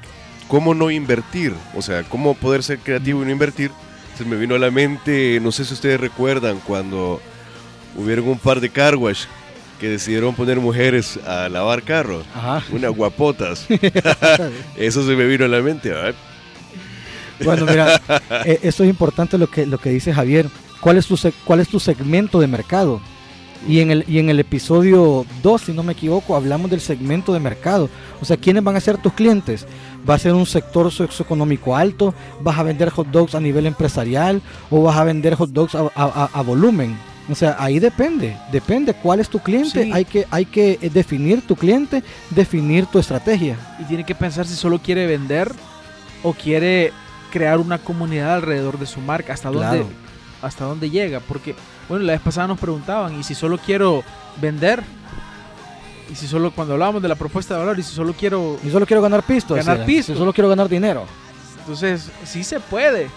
cómo 0.47 0.73
no 0.73 0.91
invertir, 0.91 1.53
o 1.75 1.81
sea, 1.81 2.03
cómo 2.03 2.33
poder 2.33 2.63
ser 2.63 2.79
creativo 2.79 3.21
y 3.21 3.25
no 3.25 3.31
invertir, 3.31 3.71
se 4.17 4.25
me 4.25 4.35
vino 4.35 4.55
a 4.55 4.59
la 4.59 4.71
mente, 4.71 5.39
no 5.41 5.51
sé 5.51 5.65
si 5.65 5.73
ustedes 5.73 5.99
recuerdan, 5.99 6.59
cuando 6.65 7.21
hubieron 7.95 8.27
un 8.27 8.39
par 8.39 8.59
de 8.59 8.69
car 8.69 8.95
wash 8.95 9.25
que 9.79 9.89
decidieron 9.89 10.33
poner 10.33 10.59
mujeres 10.59 11.19
a 11.25 11.49
lavar 11.49 11.83
carros, 11.83 12.25
Ajá. 12.33 12.63
unas 12.71 12.91
guapotas. 12.91 13.67
Eso 14.77 15.05
se 15.05 15.15
me 15.15 15.25
vino 15.25 15.45
a 15.45 15.47
la 15.47 15.61
mente, 15.61 15.89
¿verdad? 15.89 16.15
Bueno, 17.43 17.65
mira, 17.65 18.01
eh, 18.45 18.59
eso 18.63 18.83
es 18.83 18.89
importante 18.89 19.37
lo 19.37 19.47
que, 19.47 19.65
lo 19.65 19.77
que 19.77 19.89
dice 19.89 20.13
Javier. 20.13 20.49
¿Cuál 20.81 20.97
es, 20.97 21.07
tu 21.07 21.17
¿Cuál 21.45 21.59
es 21.59 21.67
tu 21.67 21.79
segmento 21.79 22.39
de 22.39 22.47
mercado? 22.47 23.01
Y 23.67 23.79
en, 23.79 23.91
el, 23.91 24.05
y 24.07 24.19
en 24.19 24.29
el 24.29 24.39
episodio 24.39 25.25
2, 25.41 25.61
si 25.61 25.73
no 25.73 25.83
me 25.83 25.93
equivoco, 25.93 26.35
hablamos 26.35 26.69
del 26.69 26.79
segmento 26.79 27.33
de 27.33 27.39
mercado. 27.39 27.89
O 28.21 28.25
sea, 28.25 28.37
¿quiénes 28.37 28.63
van 28.63 28.75
a 28.75 28.79
ser 28.79 28.97
tus 28.97 29.13
clientes? 29.13 29.65
¿Va 30.09 30.15
a 30.15 30.19
ser 30.19 30.33
un 30.33 30.45
sector 30.45 30.91
socioeconómico 30.91 31.75
alto? 31.75 32.13
¿Vas 32.41 32.57
a 32.57 32.63
vender 32.63 32.89
hot 32.89 33.07
dogs 33.07 33.35
a 33.35 33.39
nivel 33.39 33.65
empresarial? 33.65 34.41
¿O 34.69 34.83
vas 34.83 34.97
a 34.97 35.03
vender 35.03 35.35
hot 35.35 35.49
dogs 35.51 35.75
a, 35.75 35.81
a- 35.81 35.89
a- 35.95 36.29
a 36.33 36.41
volumen? 36.41 36.97
O 37.29 37.35
sea, 37.35 37.57
ahí 37.59 37.79
depende, 37.79 38.37
depende 38.53 38.93
cuál 38.93 39.19
es 39.19 39.27
tu 39.29 39.39
cliente. 39.39 39.83
Sí. 39.83 39.91
Hay, 39.93 40.05
que, 40.05 40.25
hay 40.31 40.45
que 40.45 40.79
eh, 40.81 40.89
definir 40.89 41.45
tu 41.45 41.57
cliente, 41.57 42.01
definir 42.29 42.85
tu 42.85 42.99
estrategia. 42.99 43.57
y 43.79 43.83
tiene 43.83 44.05
que 44.05 44.15
pensar 44.15 44.45
si 44.47 44.55
solo 44.55 44.79
quiere 44.79 45.05
vender 45.07 45.51
o 46.23 46.31
quiere 46.33 46.93
crear 47.33 47.59
una 47.59 47.79
comunidad 47.79 48.35
alrededor 48.35 48.79
de 48.79 48.85
su 48.85 49.01
marca, 49.01 49.33
hasta 49.33 49.49
dónde, 49.51 49.85
hasta 50.41 50.63
dónde 50.63 50.89
llega, 50.89 51.19
porque 51.19 51.53
bueno, 51.89 52.05
la 52.05 52.13
vez 52.13 52.21
pasada 52.21 52.47
nos 52.47 52.59
preguntaban, 52.59 53.19
¿y 53.19 53.23
si 53.23 53.35
solo 53.35 53.57
quiero 53.57 54.03
vender? 54.41 54.81
Y 56.09 56.15
si 56.15 56.27
solo, 56.27 56.51
cuando 56.51 56.73
hablábamos 56.73 57.01
de 57.01 57.07
la 57.09 57.15
propuesta 57.15 57.53
de 57.53 57.59
valor, 57.59 57.77
y 57.79 57.83
si 57.83 57.93
solo 57.93 58.13
quiero 58.13 58.57
Y 58.63 58.69
solo 58.69 58.85
quiero 58.85 59.01
ganar 59.01 59.23
pisto. 59.23 59.55
Ganar 59.55 59.85
pisto. 59.85 60.13
Yo 60.13 60.19
solo 60.19 60.33
quiero 60.33 60.49
ganar 60.49 60.69
dinero. 60.69 61.05
Entonces, 61.59 62.09
sí 62.25 62.43
se 62.43 62.59
puede. 62.59 63.07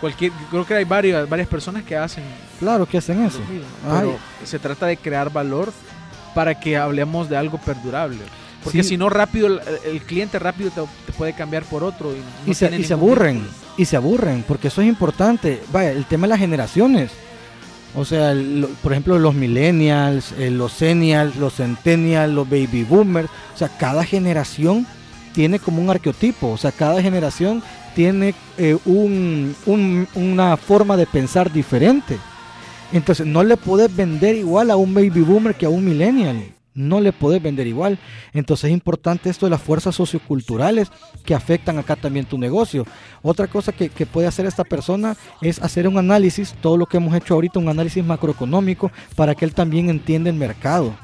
Cualquier, 0.00 0.32
creo 0.50 0.66
que 0.66 0.74
hay 0.74 0.84
varias, 0.84 1.28
varias 1.28 1.48
personas 1.48 1.84
que 1.84 1.96
hacen 1.96 2.24
Claro 2.58 2.86
que 2.86 2.98
hacen 2.98 3.24
eso. 3.24 3.38
mismo, 3.38 3.64
pero 3.88 4.16
se 4.44 4.58
trata 4.58 4.86
de 4.86 4.96
crear 4.96 5.32
valor 5.32 5.72
para 6.34 6.58
que 6.58 6.76
hablemos 6.76 7.28
de 7.28 7.36
algo 7.36 7.58
perdurable. 7.58 8.18
Porque 8.64 8.82
Sí. 8.82 8.90
si 8.90 8.96
no, 8.96 9.08
rápido, 9.08 9.46
el, 9.46 9.60
el 9.84 10.02
cliente 10.02 10.38
rápido 10.38 10.70
te, 10.70 10.80
te 11.06 11.12
puede 11.12 11.32
cambiar 11.34 11.62
por 11.64 11.82
otro. 11.84 12.12
Y, 12.12 12.18
no 12.18 12.50
y, 12.52 12.54
se, 12.54 12.74
y 12.76 12.84
se 12.84 12.92
aburren, 12.92 13.46
y 13.76 13.84
se 13.84 13.96
aburren, 13.96 14.44
porque 14.46 14.68
eso 14.68 14.82
es 14.82 14.88
importante. 14.88 15.62
Vaya, 15.72 15.90
el 15.92 16.04
tema 16.04 16.26
de 16.26 16.30
las 16.30 16.38
generaciones. 16.40 17.10
O 17.94 18.04
sea, 18.06 18.34
por 18.82 18.92
ejemplo, 18.92 19.18
los 19.18 19.34
millennials, 19.34 20.32
eh, 20.38 20.50
los 20.50 20.72
senials, 20.72 21.36
los 21.36 21.54
centennials, 21.56 22.32
los 22.32 22.48
baby 22.48 22.84
boomers. 22.88 23.28
O 23.54 23.58
sea, 23.58 23.68
cada 23.68 24.02
generación 24.04 24.86
tiene 25.34 25.58
como 25.58 25.82
un 25.82 25.90
arqueotipo. 25.90 26.48
O 26.48 26.56
sea, 26.56 26.72
cada 26.72 27.02
generación 27.02 27.62
tiene 27.94 28.34
eh, 28.56 28.76
un- 28.86 29.54
una 30.14 30.56
forma 30.56 30.96
de 30.96 31.06
pensar 31.06 31.52
diferente. 31.52 32.16
Entonces, 32.92 33.26
no 33.26 33.42
le 33.44 33.56
puedes 33.58 33.94
vender 33.94 34.36
igual 34.36 34.70
a 34.70 34.76
un 34.76 34.94
baby 34.94 35.20
boomer 35.20 35.54
que 35.54 35.66
a 35.66 35.70
un 35.70 35.84
millennial. 35.84 36.44
No 36.74 37.00
le 37.00 37.12
podés 37.12 37.42
vender 37.42 37.66
igual. 37.66 37.98
Entonces 38.32 38.66
es 38.66 38.72
importante 38.72 39.30
esto 39.30 39.46
de 39.46 39.50
las 39.50 39.62
fuerzas 39.62 39.94
socioculturales 39.94 40.88
que 41.24 41.34
afectan 41.34 41.78
acá 41.78 41.96
también 41.96 42.26
tu 42.26 42.38
negocio. 42.38 42.86
Otra 43.22 43.46
cosa 43.46 43.72
que, 43.72 43.88
que, 43.88 44.06
puede 44.06 44.26
hacer 44.26 44.46
esta 44.46 44.64
persona 44.64 45.16
es 45.40 45.60
hacer 45.62 45.86
un 45.88 45.98
análisis, 45.98 46.54
todo 46.60 46.76
lo 46.76 46.86
que 46.86 46.96
hemos 46.96 47.14
hecho 47.14 47.34
ahorita, 47.34 47.58
un 47.58 47.68
análisis 47.68 48.04
macroeconómico 48.04 48.90
para 49.16 49.34
que 49.34 49.44
él 49.44 49.54
también 49.54 49.90
entienda 49.90 50.30
el 50.30 50.36
mercado. 50.36 50.94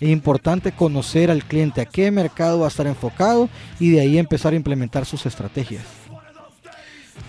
Es 0.00 0.08
importante 0.08 0.72
conocer 0.72 1.30
al 1.30 1.44
cliente, 1.44 1.80
a 1.80 1.86
qué 1.86 2.10
mercado 2.10 2.60
va 2.60 2.64
a 2.66 2.68
estar 2.68 2.86
enfocado 2.86 3.48
y 3.78 3.90
de 3.90 4.00
ahí 4.00 4.18
empezar 4.18 4.52
a 4.52 4.56
implementar 4.56 5.06
sus 5.06 5.26
estrategias. 5.26 5.84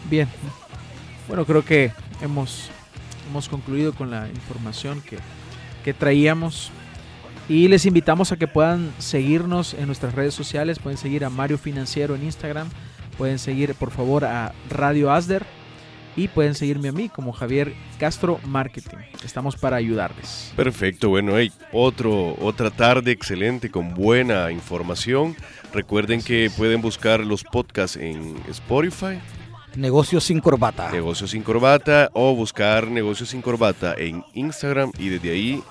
Bien, 0.10 0.28
bueno, 1.28 1.46
creo 1.46 1.64
que 1.64 1.92
hemos, 2.22 2.70
hemos 3.30 3.48
concluido 3.48 3.94
con 3.94 4.10
la 4.10 4.28
información 4.28 5.02
que, 5.02 5.18
que 5.84 5.94
traíamos 5.94 6.72
y 7.50 7.68
les 7.68 7.86
invitamos 7.86 8.32
a 8.32 8.38
que 8.38 8.48
puedan 8.48 8.94
seguirnos 9.00 9.74
en 9.74 9.88
nuestras 9.88 10.16
redes 10.16 10.34
sociales. 10.34 10.80
Pueden 10.80 10.98
seguir 10.98 11.26
a 11.26 11.30
Mario 11.30 11.58
Financiero 11.58 12.16
en 12.16 12.24
Instagram. 12.24 12.70
Pueden 13.18 13.38
seguir, 13.38 13.76
por 13.76 13.92
favor, 13.92 14.24
a 14.26 14.54
Radio 14.70 15.12
Asder. 15.12 15.46
Y 16.16 16.28
pueden 16.28 16.54
seguirme 16.54 16.90
a 16.90 16.92
mí 16.92 17.10
como 17.10 17.32
Javier 17.34 17.74
Castro 18.00 18.40
Marketing. 18.46 18.98
Estamos 19.26 19.56
para 19.56 19.78
ayudarles. 19.78 20.54
Perfecto, 20.56 21.10
bueno, 21.10 21.36
hay 21.36 21.52
otro, 21.72 22.36
otra 22.40 22.70
tarde 22.70 23.12
excelente 23.12 23.72
con 23.72 23.96
buena 23.96 24.52
información. 24.52 25.36
Recuerden 25.74 26.22
que 26.22 26.52
pueden 26.56 26.82
buscar 26.82 27.22
los 27.22 27.44
podcasts 27.44 27.98
en 27.98 28.36
Spotify. 28.48 29.20
Negocios 29.76 30.24
sin 30.26 30.40
corbata. 30.40 30.92
Negocios 30.92 31.32
sin 31.32 31.42
corbata 31.42 32.12
o 32.14 32.36
buscar 32.36 32.88
Negocios 32.88 33.30
sin 33.30 33.42
corbata 33.42 33.96
en 33.98 34.24
Instagram 34.36 34.92
y 35.00 35.10
desde 35.10 35.32
ahí 35.32 35.64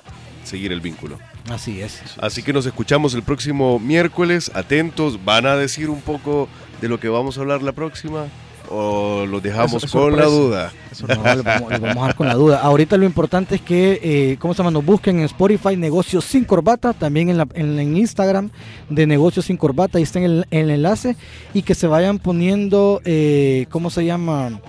seguir 0.42 0.72
el 0.72 0.80
vínculo. 0.80 1.18
Así 1.50 1.80
es. 1.80 2.00
Así 2.18 2.42
que 2.42 2.52
nos 2.52 2.66
escuchamos 2.66 3.14
el 3.14 3.22
próximo 3.22 3.78
miércoles. 3.78 4.50
Atentos, 4.54 5.24
van 5.24 5.46
a 5.46 5.56
decir 5.56 5.90
un 5.90 6.00
poco 6.00 6.48
de 6.80 6.88
lo 6.88 7.00
que 7.00 7.08
vamos 7.08 7.36
a 7.36 7.40
hablar 7.40 7.62
la 7.62 7.72
próxima 7.72 8.26
o 8.72 9.26
lo 9.26 9.40
dejamos 9.40 9.84
con 9.90 10.16
la 10.16 10.24
duda. 10.24 10.72
Eso 10.90 11.06
no, 11.06 11.22
vamos, 11.22 11.72
a 11.72 11.78
dejar 11.78 12.14
con 12.14 12.26
la 12.26 12.34
duda. 12.34 12.60
Ahorita 12.60 12.96
lo 12.96 13.04
importante 13.04 13.56
es 13.56 13.60
que, 13.60 14.00
eh, 14.02 14.36
¿cómo 14.38 14.54
se 14.54 14.58
llama? 14.58 14.70
Nos 14.70 14.84
busquen 14.84 15.18
en 15.18 15.24
Spotify 15.24 15.76
Negocios 15.76 16.24
Sin 16.24 16.44
Corbata, 16.44 16.92
también 16.92 17.28
en, 17.28 17.38
la, 17.38 17.46
en, 17.54 17.96
Instagram 17.96 18.50
de 18.88 19.06
Negocios 19.06 19.46
Sin 19.46 19.56
Corbata, 19.56 19.98
ahí 19.98 20.04
está 20.04 20.20
el, 20.20 20.46
el 20.50 20.70
enlace, 20.70 21.16
y 21.52 21.62
que 21.62 21.74
se 21.74 21.86
vayan 21.86 22.18
poniendo, 22.18 23.00
eh, 23.04 23.66
¿cómo 23.70 23.90
se 23.90 24.04
llama? 24.04 24.60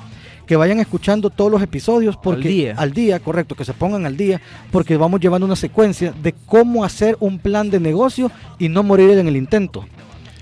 Que 0.45 0.56
vayan 0.56 0.79
escuchando 0.79 1.29
todos 1.29 1.51
los 1.51 1.62
episodios 1.62 2.17
porque 2.17 2.47
al 2.47 2.53
día. 2.53 2.75
al 2.77 2.93
día, 2.93 3.19
correcto, 3.19 3.56
que 3.56 3.65
se 3.65 3.73
pongan 3.73 4.06
al 4.06 4.17
día, 4.17 4.41
porque 4.71 4.97
vamos 4.97 5.19
llevando 5.19 5.45
una 5.45 5.56
secuencia 5.56 6.13
de 6.21 6.34
cómo 6.45 6.84
hacer 6.84 7.17
un 7.19 7.39
plan 7.39 7.69
de 7.69 7.79
negocio 7.79 8.32
y 8.60 8.69
no 8.69 8.84
morir 8.84 9.12
en 9.12 9.27
el 9.27 9.36
intento. 9.36 9.86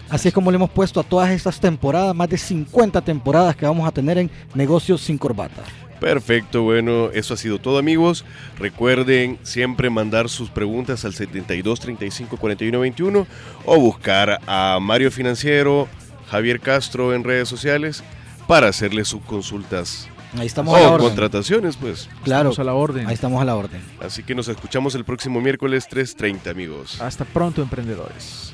Así 0.10 0.28
es 0.28 0.34
como 0.34 0.52
le 0.52 0.56
hemos 0.56 0.70
puesto 0.70 1.00
a 1.00 1.04
todas 1.04 1.30
estas 1.32 1.60
temporadas, 1.60 2.14
más 2.14 2.30
de 2.30 2.38
50 2.38 3.02
temporadas 3.02 3.56
que 3.56 3.66
vamos 3.66 3.88
a 3.88 3.92
tener 3.92 4.18
en 4.18 4.30
Negocios 4.54 5.02
sin 5.02 5.18
Corbata. 5.18 5.64
Perfecto, 6.02 6.64
bueno, 6.64 7.12
eso 7.14 7.36
ha 7.36 7.38
sido 7.38 7.60
todo 7.60 7.78
amigos. 7.78 8.26
Recuerden 8.58 9.38
siempre 9.44 9.90
mandar 9.90 10.30
sus 10.30 10.50
preguntas 10.50 11.06
al 11.06 11.14
72 11.14 11.80
35 11.80 12.38
41 12.38 12.80
21 12.80 13.28
o 13.66 13.80
buscar 13.80 14.40
a 14.48 14.80
Mario 14.82 15.12
Financiero, 15.12 15.88
Javier 16.28 16.60
Castro 16.60 17.14
en 17.14 17.24
redes 17.24 17.48
sociales 17.48 18.04
para 18.52 18.68
hacerle 18.68 19.06
sus 19.06 19.22
consultas. 19.22 20.10
Ahí 20.38 20.46
estamos 20.46 20.76
a 20.76 20.82
la 20.82 20.92
orden. 20.92 21.08
contrataciones, 21.08 21.78
pues. 21.78 22.10
Claro, 22.22 22.50
Estamos 22.50 22.60
a 22.60 22.64
la 22.66 22.74
orden. 22.74 23.08
ahí 23.08 23.14
estamos 23.14 23.42
a 23.42 23.46
la 23.46 23.56
orden. 23.56 23.82
Así 24.02 24.24
que 24.24 24.36
nos 24.36 24.50
escuchamos 24.50 24.94
el 24.94 25.06
próximo 25.06 25.40
miércoles 25.40 25.88
3.30, 25.90 26.52
amigos. 26.52 27.00
Hasta 27.00 27.24
pronto, 27.24 27.62
emprendedores. 27.62 28.54